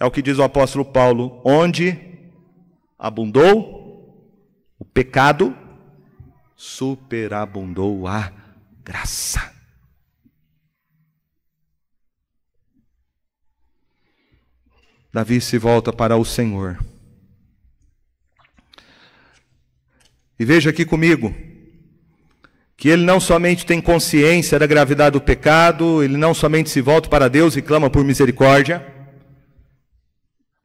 [0.00, 1.98] É o que diz o apóstolo Paulo: onde
[2.98, 3.76] abundou
[4.78, 5.56] o pecado,
[6.54, 8.32] superabundou a
[8.82, 9.54] graça.
[15.12, 16.78] Davi se volta para o Senhor.
[20.38, 21.34] E veja aqui comigo
[22.76, 27.08] que ele não somente tem consciência da gravidade do pecado, ele não somente se volta
[27.08, 28.95] para Deus e clama por misericórdia,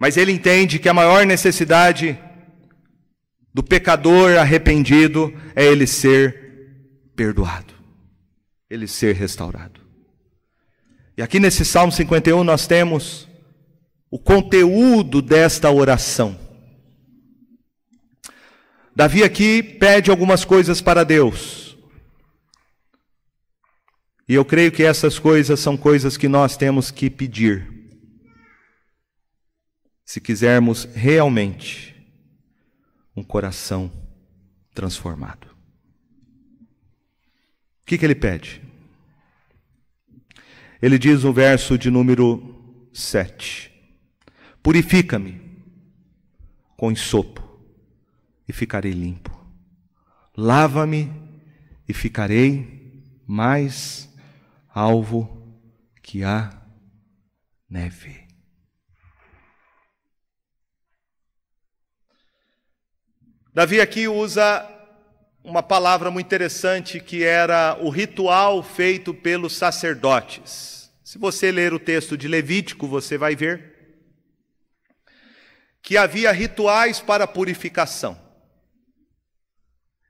[0.02, 2.20] mas ele entende que a maior necessidade
[3.54, 7.72] do pecador arrependido é ele ser perdoado,
[8.68, 9.80] ele ser restaurado.
[11.16, 13.30] E aqui nesse Salmo 51 nós temos
[14.10, 16.36] o conteúdo desta oração.
[18.96, 21.78] Davi aqui pede algumas coisas para Deus.
[24.28, 27.81] E eu creio que essas coisas são coisas que nós temos que pedir.
[30.12, 31.96] Se quisermos realmente
[33.16, 33.90] um coração
[34.74, 35.48] transformado.
[35.48, 35.56] O
[37.86, 38.62] que, que ele pede?
[40.82, 43.72] Ele diz no verso de número 7:
[44.62, 45.40] Purifica-me
[46.76, 47.42] com ensopo
[48.46, 49.32] e ficarei limpo.
[50.36, 51.10] Lava-me
[51.88, 54.14] e ficarei mais
[54.68, 55.58] alvo
[56.04, 56.62] que a
[57.70, 58.21] neve.
[63.54, 64.66] Davi aqui usa
[65.44, 70.90] uma palavra muito interessante que era o ritual feito pelos sacerdotes.
[71.04, 73.72] Se você ler o texto de Levítico, você vai ver
[75.82, 78.18] que havia rituais para purificação.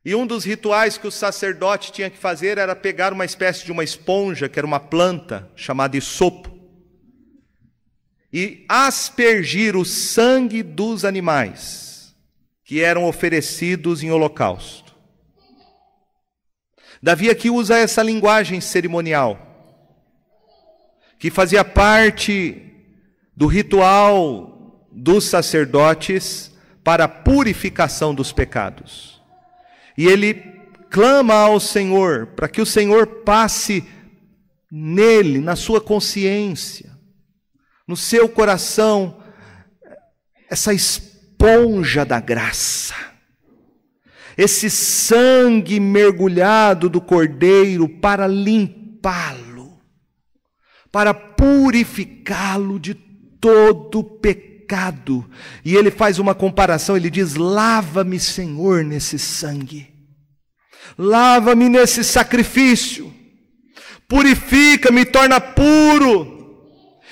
[0.06, 3.72] E um dos rituais que o sacerdote tinha que fazer era pegar uma espécie de
[3.72, 6.60] uma esponja, que era uma planta chamada sopo,
[8.32, 11.91] e aspergir o sangue dos animais
[12.72, 14.96] que eram oferecidos em holocausto.
[17.04, 19.38] Davi aqui usa essa linguagem cerimonial,
[21.20, 22.64] que fazia parte
[23.36, 26.50] do ritual dos sacerdotes
[26.82, 29.22] para a purificação dos pecados.
[29.98, 30.36] E ele
[30.90, 33.86] clama ao Senhor para que o Senhor passe
[34.72, 36.98] nele, na sua consciência,
[37.86, 39.22] no seu coração,
[40.50, 40.74] essa
[41.42, 42.94] esponja da graça,
[44.38, 49.80] esse sangue mergulhado do Cordeiro para limpá-lo,
[50.92, 55.30] para purificá-lo de todo pecado.
[55.66, 59.90] E ele faz uma comparação, ele diz: Lava-me, Senhor, nesse sangue.
[60.98, 63.12] Lava-me nesse sacrifício.
[64.08, 66.40] Purifica-me, torna puro.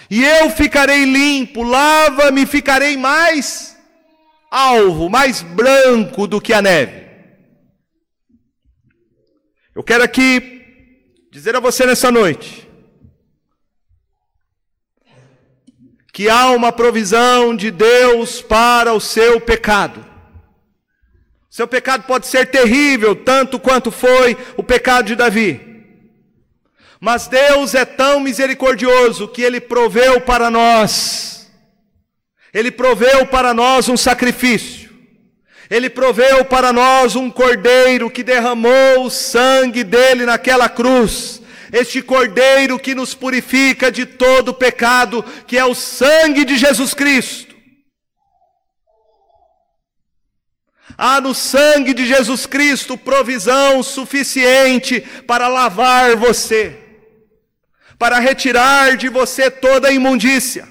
[0.10, 1.64] E eu ficarei limpo.
[1.64, 3.69] Lava-me, ficarei mais
[4.50, 7.08] alvo, mais branco do que a neve.
[9.76, 10.62] Eu quero aqui
[11.32, 12.68] dizer a você nessa noite
[16.12, 20.06] que há uma provisão de Deus para o seu pecado.
[21.50, 25.62] Seu pecado pode ser terrível, tanto quanto foi o pecado de Davi.
[27.00, 31.39] Mas Deus é tão misericordioso que Ele proveu para nós,
[32.54, 34.90] Ele proveu para nós um sacrifício,
[35.70, 41.42] Ele proveu para nós um cordeiro que derramou o sangue dele naquela cruz,
[41.72, 47.56] este Cordeiro que nos purifica de todo pecado, que é o sangue de Jesus Cristo.
[50.98, 56.78] Há no sangue de Jesus Cristo provisão suficiente para lavar você,
[57.98, 60.68] para retirar de você toda a imundícia,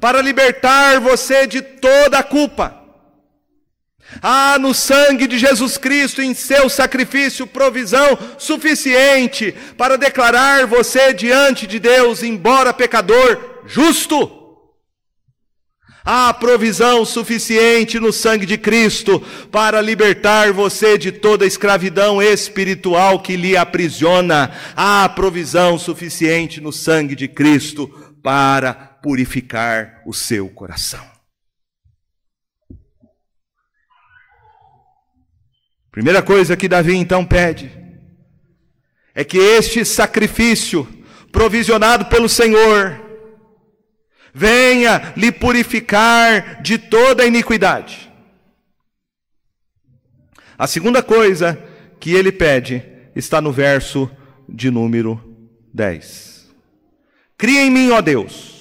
[0.00, 2.78] para libertar você de toda a culpa.
[4.22, 11.66] Há no sangue de Jesus Cristo, em seu sacrifício, provisão suficiente para declarar você diante
[11.66, 14.34] de Deus, embora pecador, justo.
[16.04, 19.22] Há provisão suficiente no sangue de Cristo
[19.52, 24.50] para libertar você de toda escravidão espiritual que lhe aprisiona.
[24.74, 27.88] Há provisão suficiente no sangue de Cristo
[28.22, 31.04] para purificar o seu coração.
[35.90, 37.72] Primeira coisa que Davi então pede
[39.14, 40.86] é que este sacrifício
[41.32, 43.04] provisionado pelo Senhor
[44.32, 48.12] venha lhe purificar de toda iniquidade.
[50.56, 51.60] A segunda coisa
[51.98, 52.84] que ele pede
[53.14, 54.10] está no verso
[54.48, 55.20] de número
[55.74, 56.48] 10.
[57.36, 58.57] Cria em mim, ó Deus,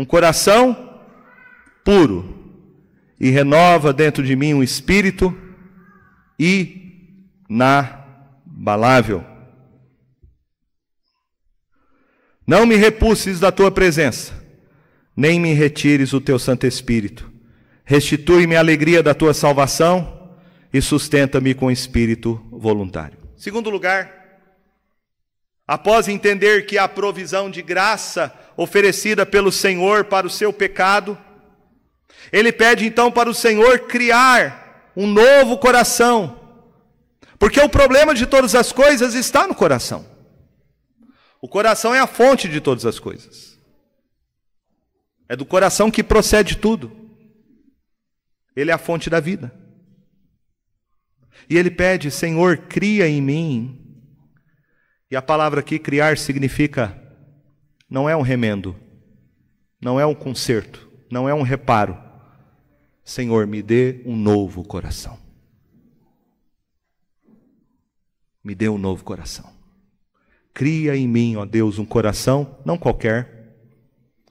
[0.00, 0.98] um coração
[1.84, 2.64] puro
[3.20, 5.36] e renova dentro de mim um espírito
[7.50, 9.22] inabalável.
[12.46, 14.32] Não me repulses da tua presença,
[15.14, 17.30] nem me retires o teu Santo Espírito.
[17.84, 20.38] Restitui-me a alegria da tua salvação
[20.72, 23.18] e sustenta-me com espírito voluntário.
[23.36, 24.19] Segundo lugar,
[25.70, 31.16] após entender que a provisão de graça oferecida pelo Senhor para o seu pecado,
[32.32, 36.40] ele pede então para o Senhor criar um novo coração.
[37.38, 40.04] Porque o problema de todas as coisas está no coração.
[41.40, 43.56] O coração é a fonte de todas as coisas.
[45.28, 46.90] É do coração que procede tudo.
[48.56, 49.54] Ele é a fonte da vida.
[51.48, 53.79] E ele pede: Senhor, cria em mim
[55.10, 56.96] E a palavra aqui, criar, significa
[57.88, 58.76] não é um remendo,
[59.80, 61.98] não é um conserto, não é um reparo.
[63.02, 65.18] Senhor, me dê um novo coração.
[68.44, 69.52] Me dê um novo coração.
[70.54, 73.56] Cria em mim, ó Deus, um coração, não qualquer,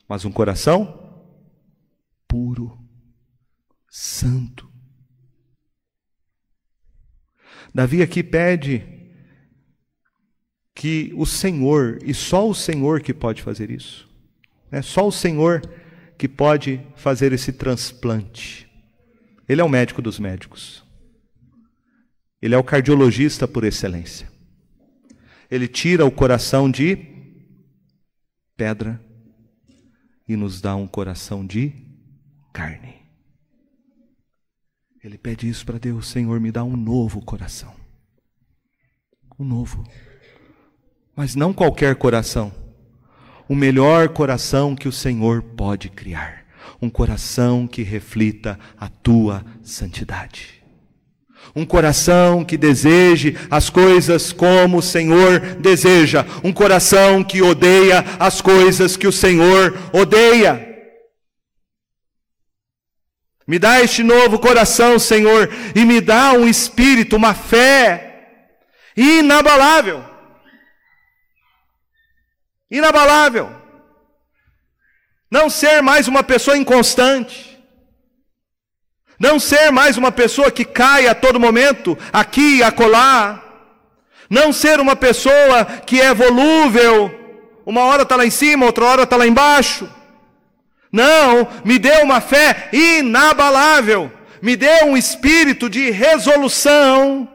[0.08, 1.28] mas um coração
[2.26, 2.80] puro,
[3.90, 4.70] santo.
[7.74, 8.99] Davi aqui pede
[10.80, 14.08] que o Senhor, e só o Senhor que pode fazer isso,
[14.72, 15.62] é só o Senhor
[16.18, 18.66] que pode fazer esse transplante.
[19.46, 20.82] Ele é o médico dos médicos.
[22.42, 24.32] Ele é o cardiologista por excelência.
[25.52, 26.98] Ele tira o coração de
[28.56, 29.04] pedra
[30.30, 31.74] e nos dá um coração de
[32.54, 32.96] carne.
[35.04, 37.76] Ele pede isso para Deus, Senhor, me dá um novo coração.
[39.38, 39.84] Um novo.
[41.20, 42.50] Mas não qualquer coração.
[43.46, 46.46] O melhor coração que o Senhor pode criar.
[46.82, 50.58] Um coração que reflita a tua santidade
[51.56, 58.40] um coração que deseje as coisas como o Senhor deseja, um coração que odeia as
[58.40, 60.78] coisas que o Senhor odeia.
[63.48, 68.46] Me dá este novo coração, Senhor, e me dá um espírito, uma fé
[68.96, 70.09] inabalável.
[72.70, 73.50] Inabalável.
[75.30, 77.50] Não ser mais uma pessoa inconstante
[79.20, 83.44] não ser mais uma pessoa que cai a todo momento, aqui e acolá.
[84.30, 87.14] Não ser uma pessoa que é volúvel,
[87.66, 89.90] uma hora está lá em cima, outra hora está lá embaixo.
[90.92, 94.12] Não, me dê uma fé inabalável,
[94.42, 97.28] me dê um espírito de resolução,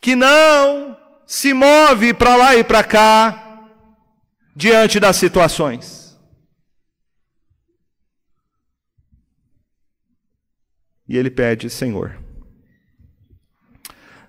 [0.00, 3.45] que não se move para lá e para cá,
[4.56, 6.18] diante das situações.
[11.06, 12.18] E ele pede: Senhor,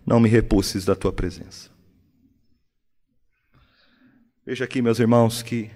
[0.06, 1.72] não me repulses da tua presença.
[4.46, 5.72] Veja aqui, meus irmãos, que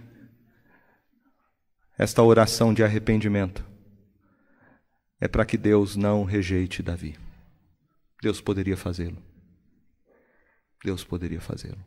[1.97, 3.66] esta oração de arrependimento
[5.20, 7.18] é para que Deus não rejeite Davi.
[8.22, 9.22] Deus poderia fazê-lo.
[10.84, 11.84] Deus poderia fazê-lo.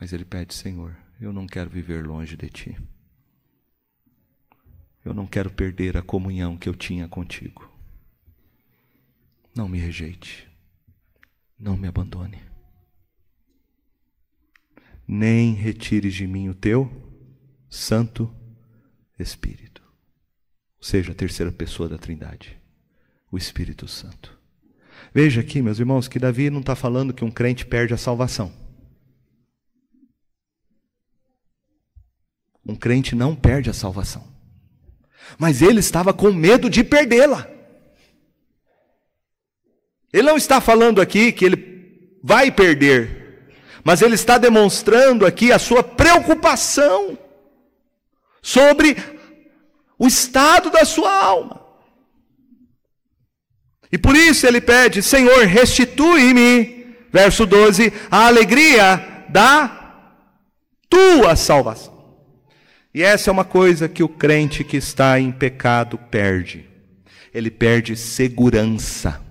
[0.00, 2.76] Mas ele pede, Senhor, eu não quero viver longe de ti.
[5.04, 7.70] Eu não quero perder a comunhão que eu tinha contigo.
[9.54, 10.48] Não me rejeite.
[11.58, 12.40] Não me abandone.
[15.06, 16.90] Nem retires de mim o teu
[17.68, 18.34] Santo
[19.18, 19.82] Espírito.
[20.78, 22.58] Ou seja, a terceira pessoa da Trindade,
[23.30, 24.38] o Espírito Santo.
[25.12, 28.69] Veja aqui, meus irmãos, que Davi não está falando que um crente perde a salvação.
[32.66, 34.30] Um crente não perde a salvação
[35.38, 37.46] mas ele estava com medo de perdê-la.
[40.12, 43.54] Ele não está falando aqui que ele vai perder,
[43.84, 47.16] mas ele está demonstrando aqui a sua preocupação
[48.42, 48.96] sobre
[49.98, 51.60] o estado da sua alma.
[53.92, 59.94] E por isso ele pede: Senhor, restitui-me, verso 12, a alegria da
[60.88, 61.99] tua salvação.
[62.92, 66.68] E essa é uma coisa que o crente que está em pecado perde.
[67.32, 69.24] Ele perde segurança.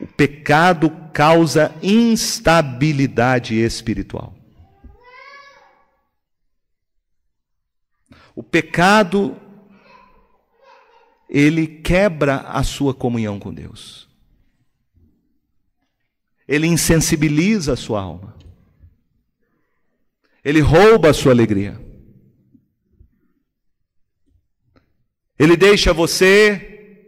[0.00, 4.36] O pecado causa instabilidade espiritual.
[8.34, 9.36] O pecado
[11.28, 14.08] ele quebra a sua comunhão com Deus.
[16.46, 18.38] Ele insensibiliza a sua alma.
[20.48, 21.78] Ele rouba a sua alegria.
[25.38, 27.04] Ele deixa você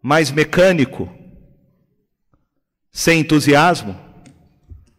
[0.00, 1.12] mais mecânico,
[2.92, 3.98] sem entusiasmo,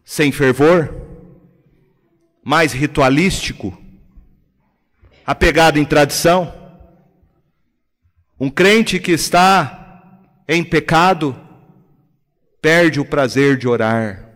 [0.04, 0.94] sem fervor,
[2.44, 3.82] mais ritualístico,
[5.24, 6.52] apegado em tradição.
[8.38, 11.34] Um crente que está em pecado
[12.60, 14.31] perde o prazer de orar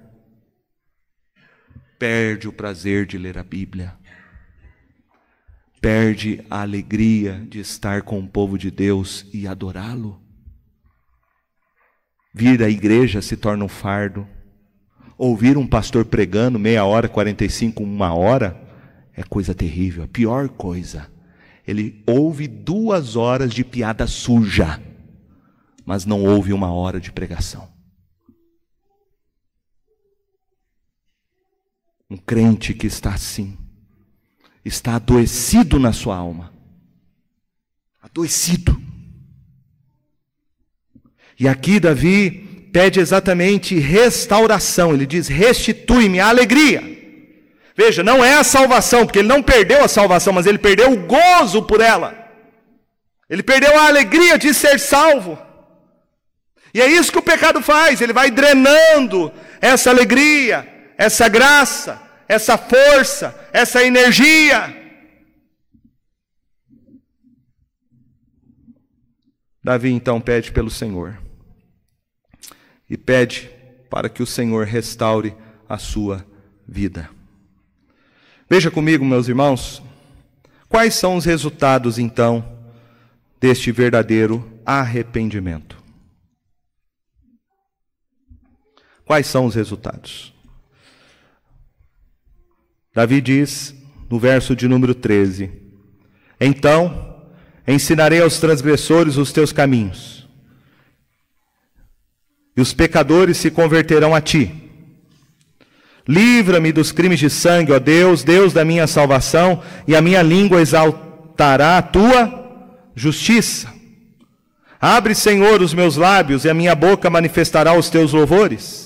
[1.99, 3.95] perde o prazer de ler a Bíblia,
[5.81, 10.21] perde a alegria de estar com o povo de Deus e adorá-lo.
[12.35, 14.27] Vir à igreja se torna um fardo.
[15.17, 18.61] Ouvir um pastor pregando meia hora, 45, uma hora,
[19.15, 20.05] é coisa terrível.
[20.05, 21.11] A pior coisa
[21.67, 24.81] Ele ouve duas horas de piada suja,
[25.85, 27.76] mas não ouve uma hora de pregação.
[32.09, 33.59] Um crente que está assim,
[34.65, 36.53] está adoecido na sua alma.
[38.01, 38.81] Adoecido.
[41.39, 44.95] E aqui Davi pede exatamente restauração.
[44.95, 46.83] Ele diz: restitui-me a alegria.
[47.77, 51.07] Veja, não é a salvação, porque ele não perdeu a salvação, mas ele perdeu o
[51.07, 52.17] gozo por ela.
[53.29, 55.39] Ele perdeu a alegria de ser salvo.
[56.73, 62.57] E é isso que o pecado faz, ele vai drenando essa alegria, essa graça, essa
[62.57, 64.75] força, essa energia.
[69.63, 71.21] Davi então pede pelo Senhor
[72.89, 73.51] e pede
[73.91, 75.35] para que o Senhor restaure
[75.69, 76.25] a sua
[76.67, 77.11] vida.
[78.49, 79.83] Veja comigo, meus irmãos,
[80.69, 82.57] quais são os resultados então
[83.41, 85.77] deste verdadeiro arrependimento.
[89.05, 90.36] Quais são os resultados?
[92.97, 93.75] Davi diz
[94.09, 95.51] no verso de número 13:
[96.41, 97.15] Então
[97.69, 100.27] ensinarei aos transgressores os teus caminhos,
[102.57, 104.51] e os pecadores se converterão a ti.
[106.09, 110.63] Livra-me dos crimes de sangue, ó Deus, Deus da minha salvação, e a minha língua
[110.63, 112.49] exaltará a tua
[112.95, 113.71] justiça.
[114.81, 118.86] Abre, Senhor, os meus lábios, e a minha boca manifestará os teus louvores.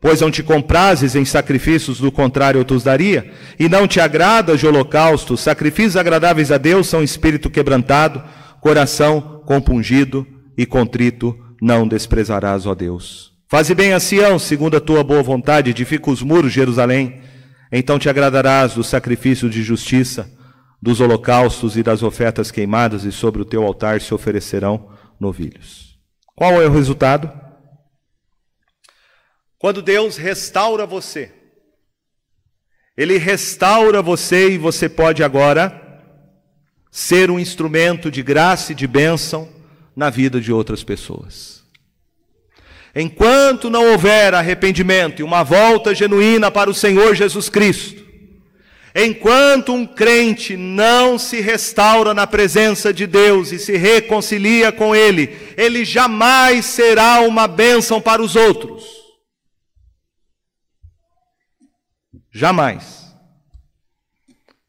[0.00, 4.00] Pois não te comprases em sacrifícios, do contrário eu te os daria, e não te
[4.00, 8.22] agrada de holocaustos, sacrifícios agradáveis a Deus são espírito quebrantado,
[8.60, 10.26] coração compungido
[10.56, 13.32] e contrito, não desprezarás, ó Deus.
[13.46, 17.20] Faze bem a Sião, segundo a tua boa vontade, edifica os muros Jerusalém.
[17.70, 20.30] Então te agradarás do sacrifício de justiça,
[20.80, 24.88] dos holocaustos e das ofertas queimadas, e sobre o teu altar se oferecerão
[25.18, 25.98] novilhos.
[26.34, 27.49] Qual é o resultado?
[29.60, 31.30] Quando Deus restaura você,
[32.96, 36.00] Ele restaura você e você pode agora
[36.90, 39.46] ser um instrumento de graça e de bênção
[39.94, 41.62] na vida de outras pessoas.
[42.96, 48.02] Enquanto não houver arrependimento e uma volta genuína para o Senhor Jesus Cristo,
[48.94, 55.36] enquanto um crente não se restaura na presença de Deus e se reconcilia com Ele,
[55.54, 58.99] ele jamais será uma bênção para os outros.
[62.30, 63.14] Jamais.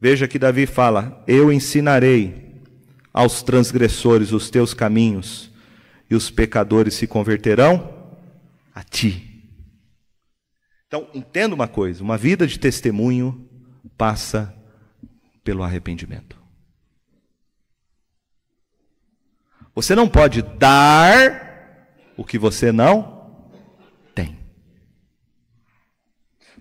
[0.00, 2.60] Veja que Davi fala: Eu ensinarei
[3.12, 5.50] aos transgressores os teus caminhos,
[6.10, 8.18] e os pecadores se converterão
[8.74, 9.50] a ti.
[10.86, 13.48] Então, entenda uma coisa: uma vida de testemunho
[13.96, 14.54] passa
[15.42, 16.40] pelo arrependimento.
[19.74, 21.82] Você não pode dar
[22.16, 23.48] o que você não
[24.14, 24.38] tem.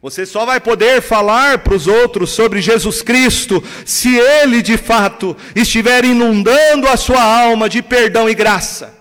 [0.02, 5.38] Você só vai poder falar para os outros sobre Jesus Cristo se Ele de fato
[5.56, 8.99] estiver inundando a sua alma de perdão e graça.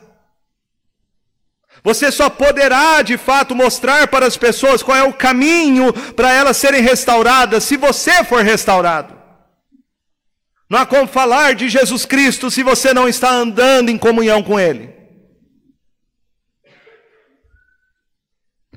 [1.82, 6.58] Você só poderá de fato mostrar para as pessoas qual é o caminho para elas
[6.58, 9.18] serem restauradas se você for restaurado.
[10.68, 14.60] Não há como falar de Jesus Cristo se você não está andando em comunhão com
[14.60, 14.94] Ele.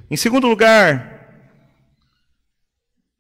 [0.10, 1.13] Em segundo lugar,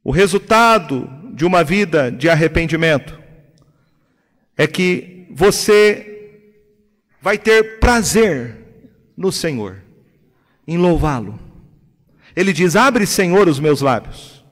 [0.03, 3.19] o resultado de uma vida de arrependimento
[4.57, 6.13] é que você
[7.21, 8.57] vai ter prazer
[9.15, 9.81] no Senhor,
[10.67, 11.39] em louvá-lo.
[12.35, 14.43] Ele diz: Abre, Senhor, os meus lábios.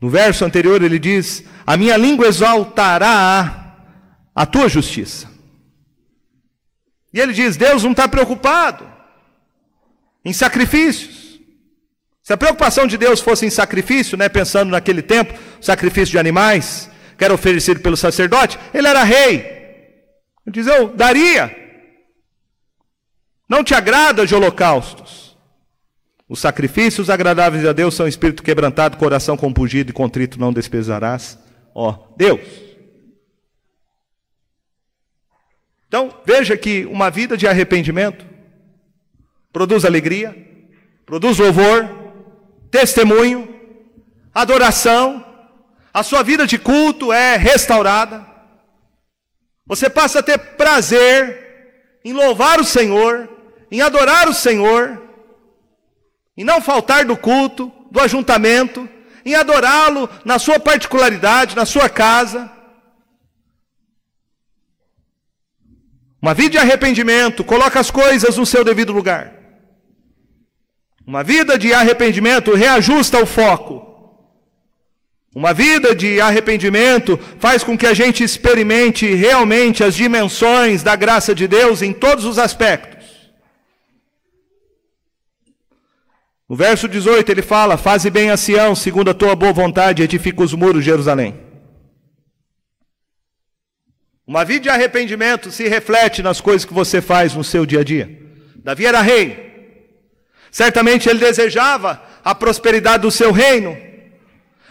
[0.00, 3.76] No verso anterior, ele diz: A minha língua exaltará
[4.34, 5.30] a tua justiça.
[7.12, 8.86] E ele diz: Deus não está preocupado
[10.24, 11.23] em sacrifícios.
[12.24, 16.90] Se a preocupação de Deus fosse em sacrifício, né, pensando naquele tempo, sacrifício de animais,
[17.18, 19.40] que era oferecido pelo sacerdote, ele era rei.
[20.46, 21.54] Ele diz: Eu daria.
[23.46, 25.36] Não te agrada de holocaustos.
[26.26, 31.38] Os sacrifícios agradáveis a Deus são espírito quebrantado, coração compungido e contrito não despesarás.
[31.74, 32.40] Ó, Deus.
[35.86, 38.24] Então, veja que uma vida de arrependimento
[39.52, 40.34] produz alegria,
[41.04, 42.03] produz louvor,
[42.74, 43.48] testemunho,
[44.34, 45.24] adoração,
[45.92, 48.26] a sua vida de culto é restaurada.
[49.64, 53.30] Você passa a ter prazer em louvar o Senhor,
[53.70, 55.00] em adorar o Senhor,
[56.36, 58.88] em não faltar do culto, do ajuntamento,
[59.24, 62.50] em adorá-lo na sua particularidade, na sua casa.
[66.20, 69.43] Uma vida de arrependimento, coloca as coisas no seu devido lugar.
[71.06, 73.84] Uma vida de arrependimento reajusta o foco.
[75.34, 81.34] Uma vida de arrependimento faz com que a gente experimente realmente as dimensões da graça
[81.34, 83.04] de Deus em todos os aspectos.
[86.48, 90.42] No verso 18 ele fala: Faze bem a Sião, segundo a tua boa vontade, edifica
[90.42, 91.34] os muros de Jerusalém.
[94.26, 97.84] Uma vida de arrependimento se reflete nas coisas que você faz no seu dia a
[97.84, 98.08] dia.
[98.56, 99.53] Davi era rei.
[100.54, 103.76] Certamente ele desejava a prosperidade do seu reino.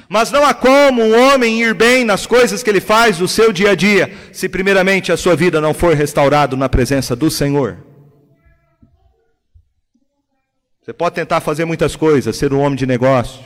[0.07, 3.51] Mas não há como um homem ir bem nas coisas que ele faz no seu
[3.51, 7.85] dia a dia, se primeiramente a sua vida não for restaurada na presença do Senhor.
[10.81, 13.43] Você pode tentar fazer muitas coisas, ser um homem de negócio,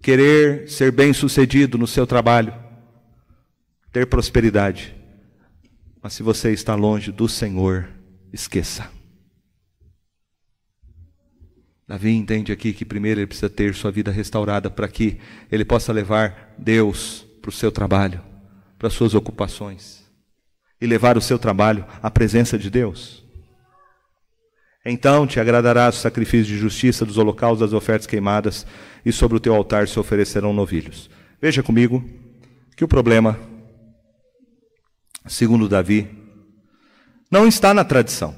[0.00, 2.54] querer ser bem sucedido no seu trabalho
[3.90, 4.94] ter prosperidade.
[6.00, 7.88] Mas se você está longe do Senhor,
[8.32, 8.99] esqueça.
[11.90, 15.18] Davi entende aqui que primeiro ele precisa ter sua vida restaurada para que
[15.50, 18.20] ele possa levar Deus para o seu trabalho,
[18.78, 20.08] para as suas ocupações
[20.80, 23.24] e levar o seu trabalho à presença de Deus.
[24.86, 28.64] Então te agradará o sacrifício de justiça dos holocaustos das ofertas queimadas,
[29.04, 31.10] e sobre o teu altar se oferecerão novilhos.
[31.42, 32.08] Veja comigo
[32.76, 33.36] que o problema
[35.26, 36.08] segundo Davi,
[37.28, 38.32] não está na tradição.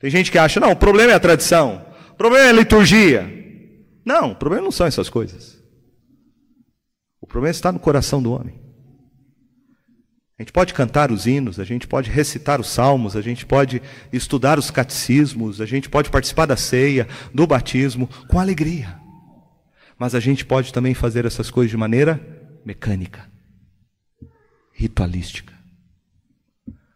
[0.00, 3.38] Tem gente que acha, não, o problema é a tradição, o problema é a liturgia.
[4.04, 5.62] Não, o problema não são essas coisas.
[7.20, 8.58] O problema está no coração do homem.
[10.38, 13.82] A gente pode cantar os hinos, a gente pode recitar os salmos, a gente pode
[14.10, 18.98] estudar os catecismos, a gente pode participar da ceia, do batismo, com alegria.
[19.98, 22.18] Mas a gente pode também fazer essas coisas de maneira
[22.64, 23.30] mecânica
[24.80, 25.52] ritualística,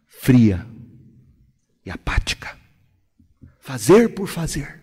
[0.07, 0.65] fria
[1.85, 2.57] e apática.
[3.65, 4.79] Fazer por fazer.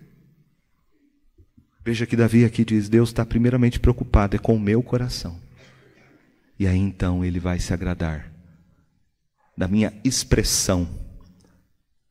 [1.85, 5.41] Veja que Davi aqui diz: Deus está primeiramente preocupado é com o meu coração.
[6.59, 8.33] E aí então ele vai se agradar
[9.57, 10.89] da minha expressão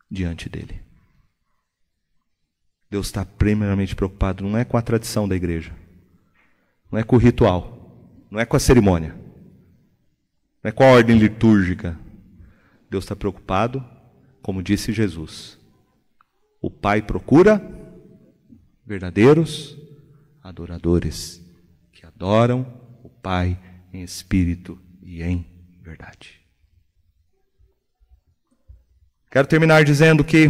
[0.10, 0.82] diante dele.
[2.90, 5.76] Deus está primeiramente preocupado não é com a tradição da igreja,
[6.90, 9.14] não é com o ritual, não é com a cerimônia.
[10.64, 12.00] Não é com a ordem litúrgica.
[12.90, 13.84] Deus está preocupado,
[14.42, 15.60] como disse Jesus.
[16.62, 17.60] O Pai procura
[18.86, 19.76] verdadeiros
[20.44, 21.42] adoradores
[21.92, 22.66] que adoram
[23.04, 23.58] o Pai
[23.92, 25.46] em espírito e em
[25.82, 26.40] verdade.
[29.32, 30.50] Quero terminar dizendo que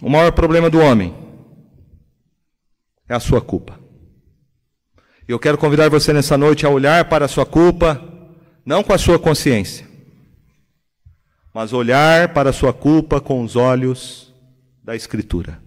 [0.00, 1.14] o maior problema do homem
[3.08, 3.80] é a sua culpa.
[5.26, 8.06] Eu quero convidar você nessa noite a olhar para a sua culpa
[8.64, 9.88] não com a sua consciência,
[11.52, 14.29] mas olhar para a sua culpa com os olhos
[14.90, 15.62] da Escritura.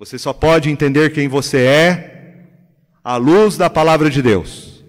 [0.00, 2.48] Você só pode entender quem você é
[3.04, 4.84] à luz da palavra de Deus.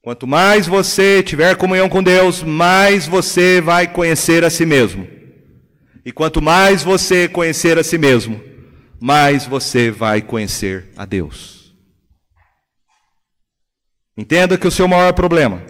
[0.00, 5.08] Quanto mais você tiver comunhão com Deus, mais você vai conhecer a si mesmo.
[6.04, 8.40] E quanto mais você conhecer a si mesmo,
[9.00, 11.74] mais você vai conhecer a Deus.
[14.16, 15.64] Entenda que o seu maior problema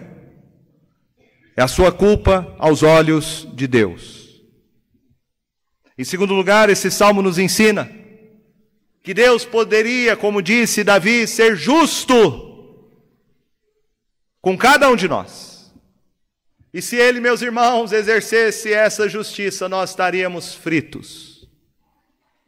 [1.57, 4.24] é a sua culpa aos olhos de Deus.
[5.97, 7.89] Em segundo lugar, esse salmo nos ensina
[9.01, 12.53] que Deus poderia, como disse Davi, ser justo
[14.41, 15.73] com cada um de nós.
[16.73, 21.47] E se ele, meus irmãos, exercesse essa justiça, nós estaríamos fritos.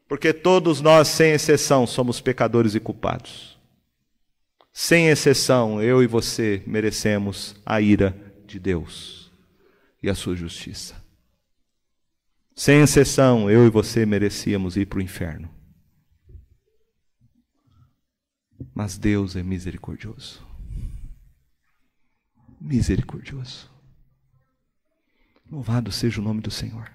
[0.07, 3.57] Porque todos nós, sem exceção, somos pecadores e culpados.
[4.73, 9.31] Sem exceção, eu e você merecemos a ira de Deus
[10.03, 11.06] e a sua justiça.
[12.57, 15.47] Sem exceção, eu e você merecíamos ir para o inferno.
[18.73, 20.43] Mas Deus é misericordioso.
[22.59, 23.69] Misericordioso.
[25.51, 26.91] Louvado seja o nome do Senhor.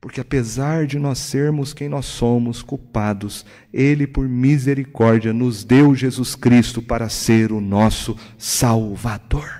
[0.00, 6.34] Porque apesar de nós sermos quem nós somos, culpados, Ele, por misericórdia, nos deu Jesus
[6.34, 9.59] Cristo para ser o nosso Salvador.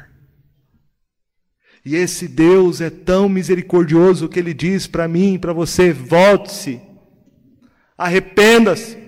[1.85, 6.81] E esse Deus é tão misericordioso que Ele diz para mim para você: volte-se,
[7.97, 8.99] arrependa-se.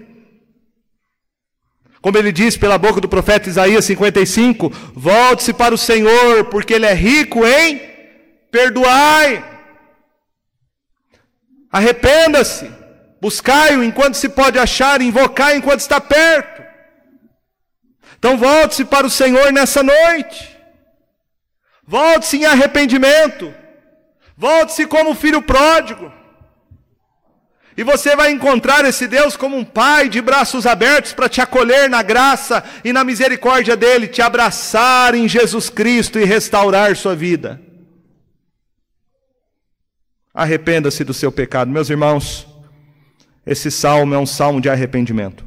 [2.02, 6.84] Como ele diz pela boca do profeta Isaías 55, volte-se para o Senhor, porque Ele
[6.84, 7.80] é rico em
[8.50, 9.44] perdoai.
[11.70, 12.68] Arrependa-se,
[13.20, 16.60] buscai-o enquanto se pode achar, invocai enquanto está perto.
[18.18, 20.51] Então volte-se para o Senhor nessa noite.
[21.86, 23.52] Volte-se em arrependimento.
[24.36, 26.12] Volte-se como filho pródigo.
[27.76, 31.88] E você vai encontrar esse Deus como um pai de braços abertos para te acolher
[31.88, 37.60] na graça e na misericórdia dele, te abraçar em Jesus Cristo e restaurar sua vida.
[40.34, 41.70] Arrependa-se do seu pecado.
[41.70, 42.46] Meus irmãos,
[43.46, 45.44] esse salmo é um salmo de arrependimento.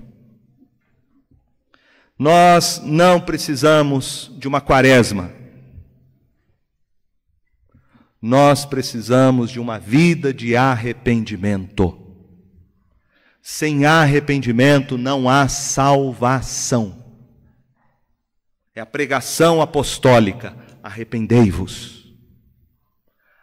[2.17, 5.31] Nós não precisamos de uma quaresma.
[8.25, 11.95] Nós precisamos de uma vida de arrependimento.
[13.39, 17.05] Sem arrependimento não há salvação.
[18.73, 22.15] É a pregação apostólica: arrependei-vos.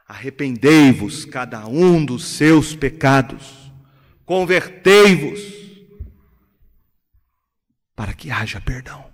[0.04, 3.72] Arrependei-vos, cada um dos seus pecados.
[4.24, 5.40] Convertei-vos,
[7.94, 9.08] para que haja perdão.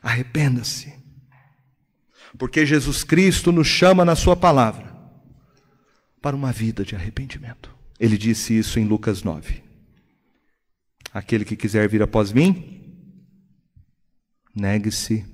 [0.00, 1.01] Arrependa-se,
[2.42, 4.92] porque Jesus Cristo nos chama na Sua palavra
[6.20, 7.72] para uma vida de arrependimento.
[8.00, 9.62] Ele disse isso em Lucas 9.
[11.14, 12.98] Aquele que quiser vir após mim,
[14.52, 15.24] negue-se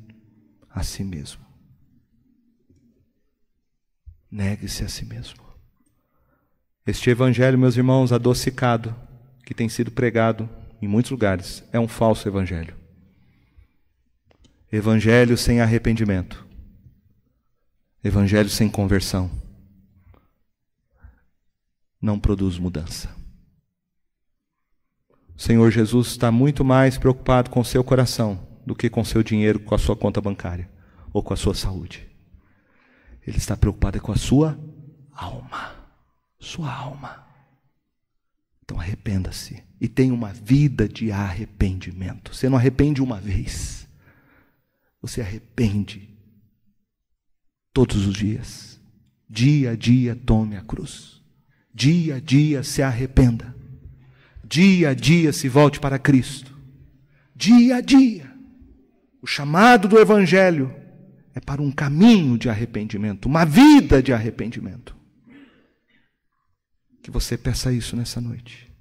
[0.68, 1.40] a si mesmo.
[4.30, 5.42] Negue-se a si mesmo.
[6.86, 8.94] Este evangelho, meus irmãos, adocicado,
[9.46, 10.46] que tem sido pregado
[10.82, 12.76] em muitos lugares, é um falso evangelho.
[14.70, 16.46] Evangelho sem arrependimento.
[18.03, 19.28] Evangelho sem conversão
[22.01, 23.14] não produz mudança.
[25.36, 29.05] O Senhor Jesus está muito mais preocupado com o seu coração do que com o
[29.05, 30.70] seu dinheiro, com a sua conta bancária
[31.12, 32.09] ou com a sua saúde.
[33.26, 34.59] Ele está preocupado com a sua
[35.12, 35.74] alma.
[36.38, 37.26] Sua alma.
[38.62, 42.32] Então arrependa-se e tenha uma vida de arrependimento.
[42.32, 43.88] Você não arrepende uma vez.
[45.03, 46.17] Você arrepende
[47.79, 48.81] todos os dias.
[49.31, 51.22] Dia a dia tome a cruz.
[51.72, 53.55] Dia a dia se arrependa.
[54.43, 56.59] Dia a dia se volte para Cristo.
[57.37, 58.35] Dia a dia.
[59.22, 60.74] O chamado do Evangelho
[61.33, 64.97] é para um caminho de arrependimento, uma vida de arrependimento.
[67.01, 68.74] Que você peça isso nessa noite.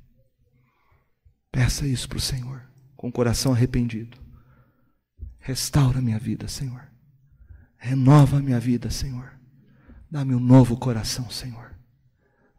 [1.52, 4.18] Peça isso para o Senhor, com o coração arrependido.
[5.38, 6.87] Restaura minha vida, Senhor.
[7.78, 9.32] Renova minha vida, Senhor.
[10.10, 11.76] Dá-me um novo coração, Senhor.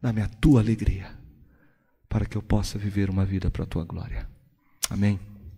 [0.01, 1.11] Dá-me a tua alegria,
[2.09, 4.29] para que eu possa viver uma vida para a tua glória.
[4.89, 5.28] Amém.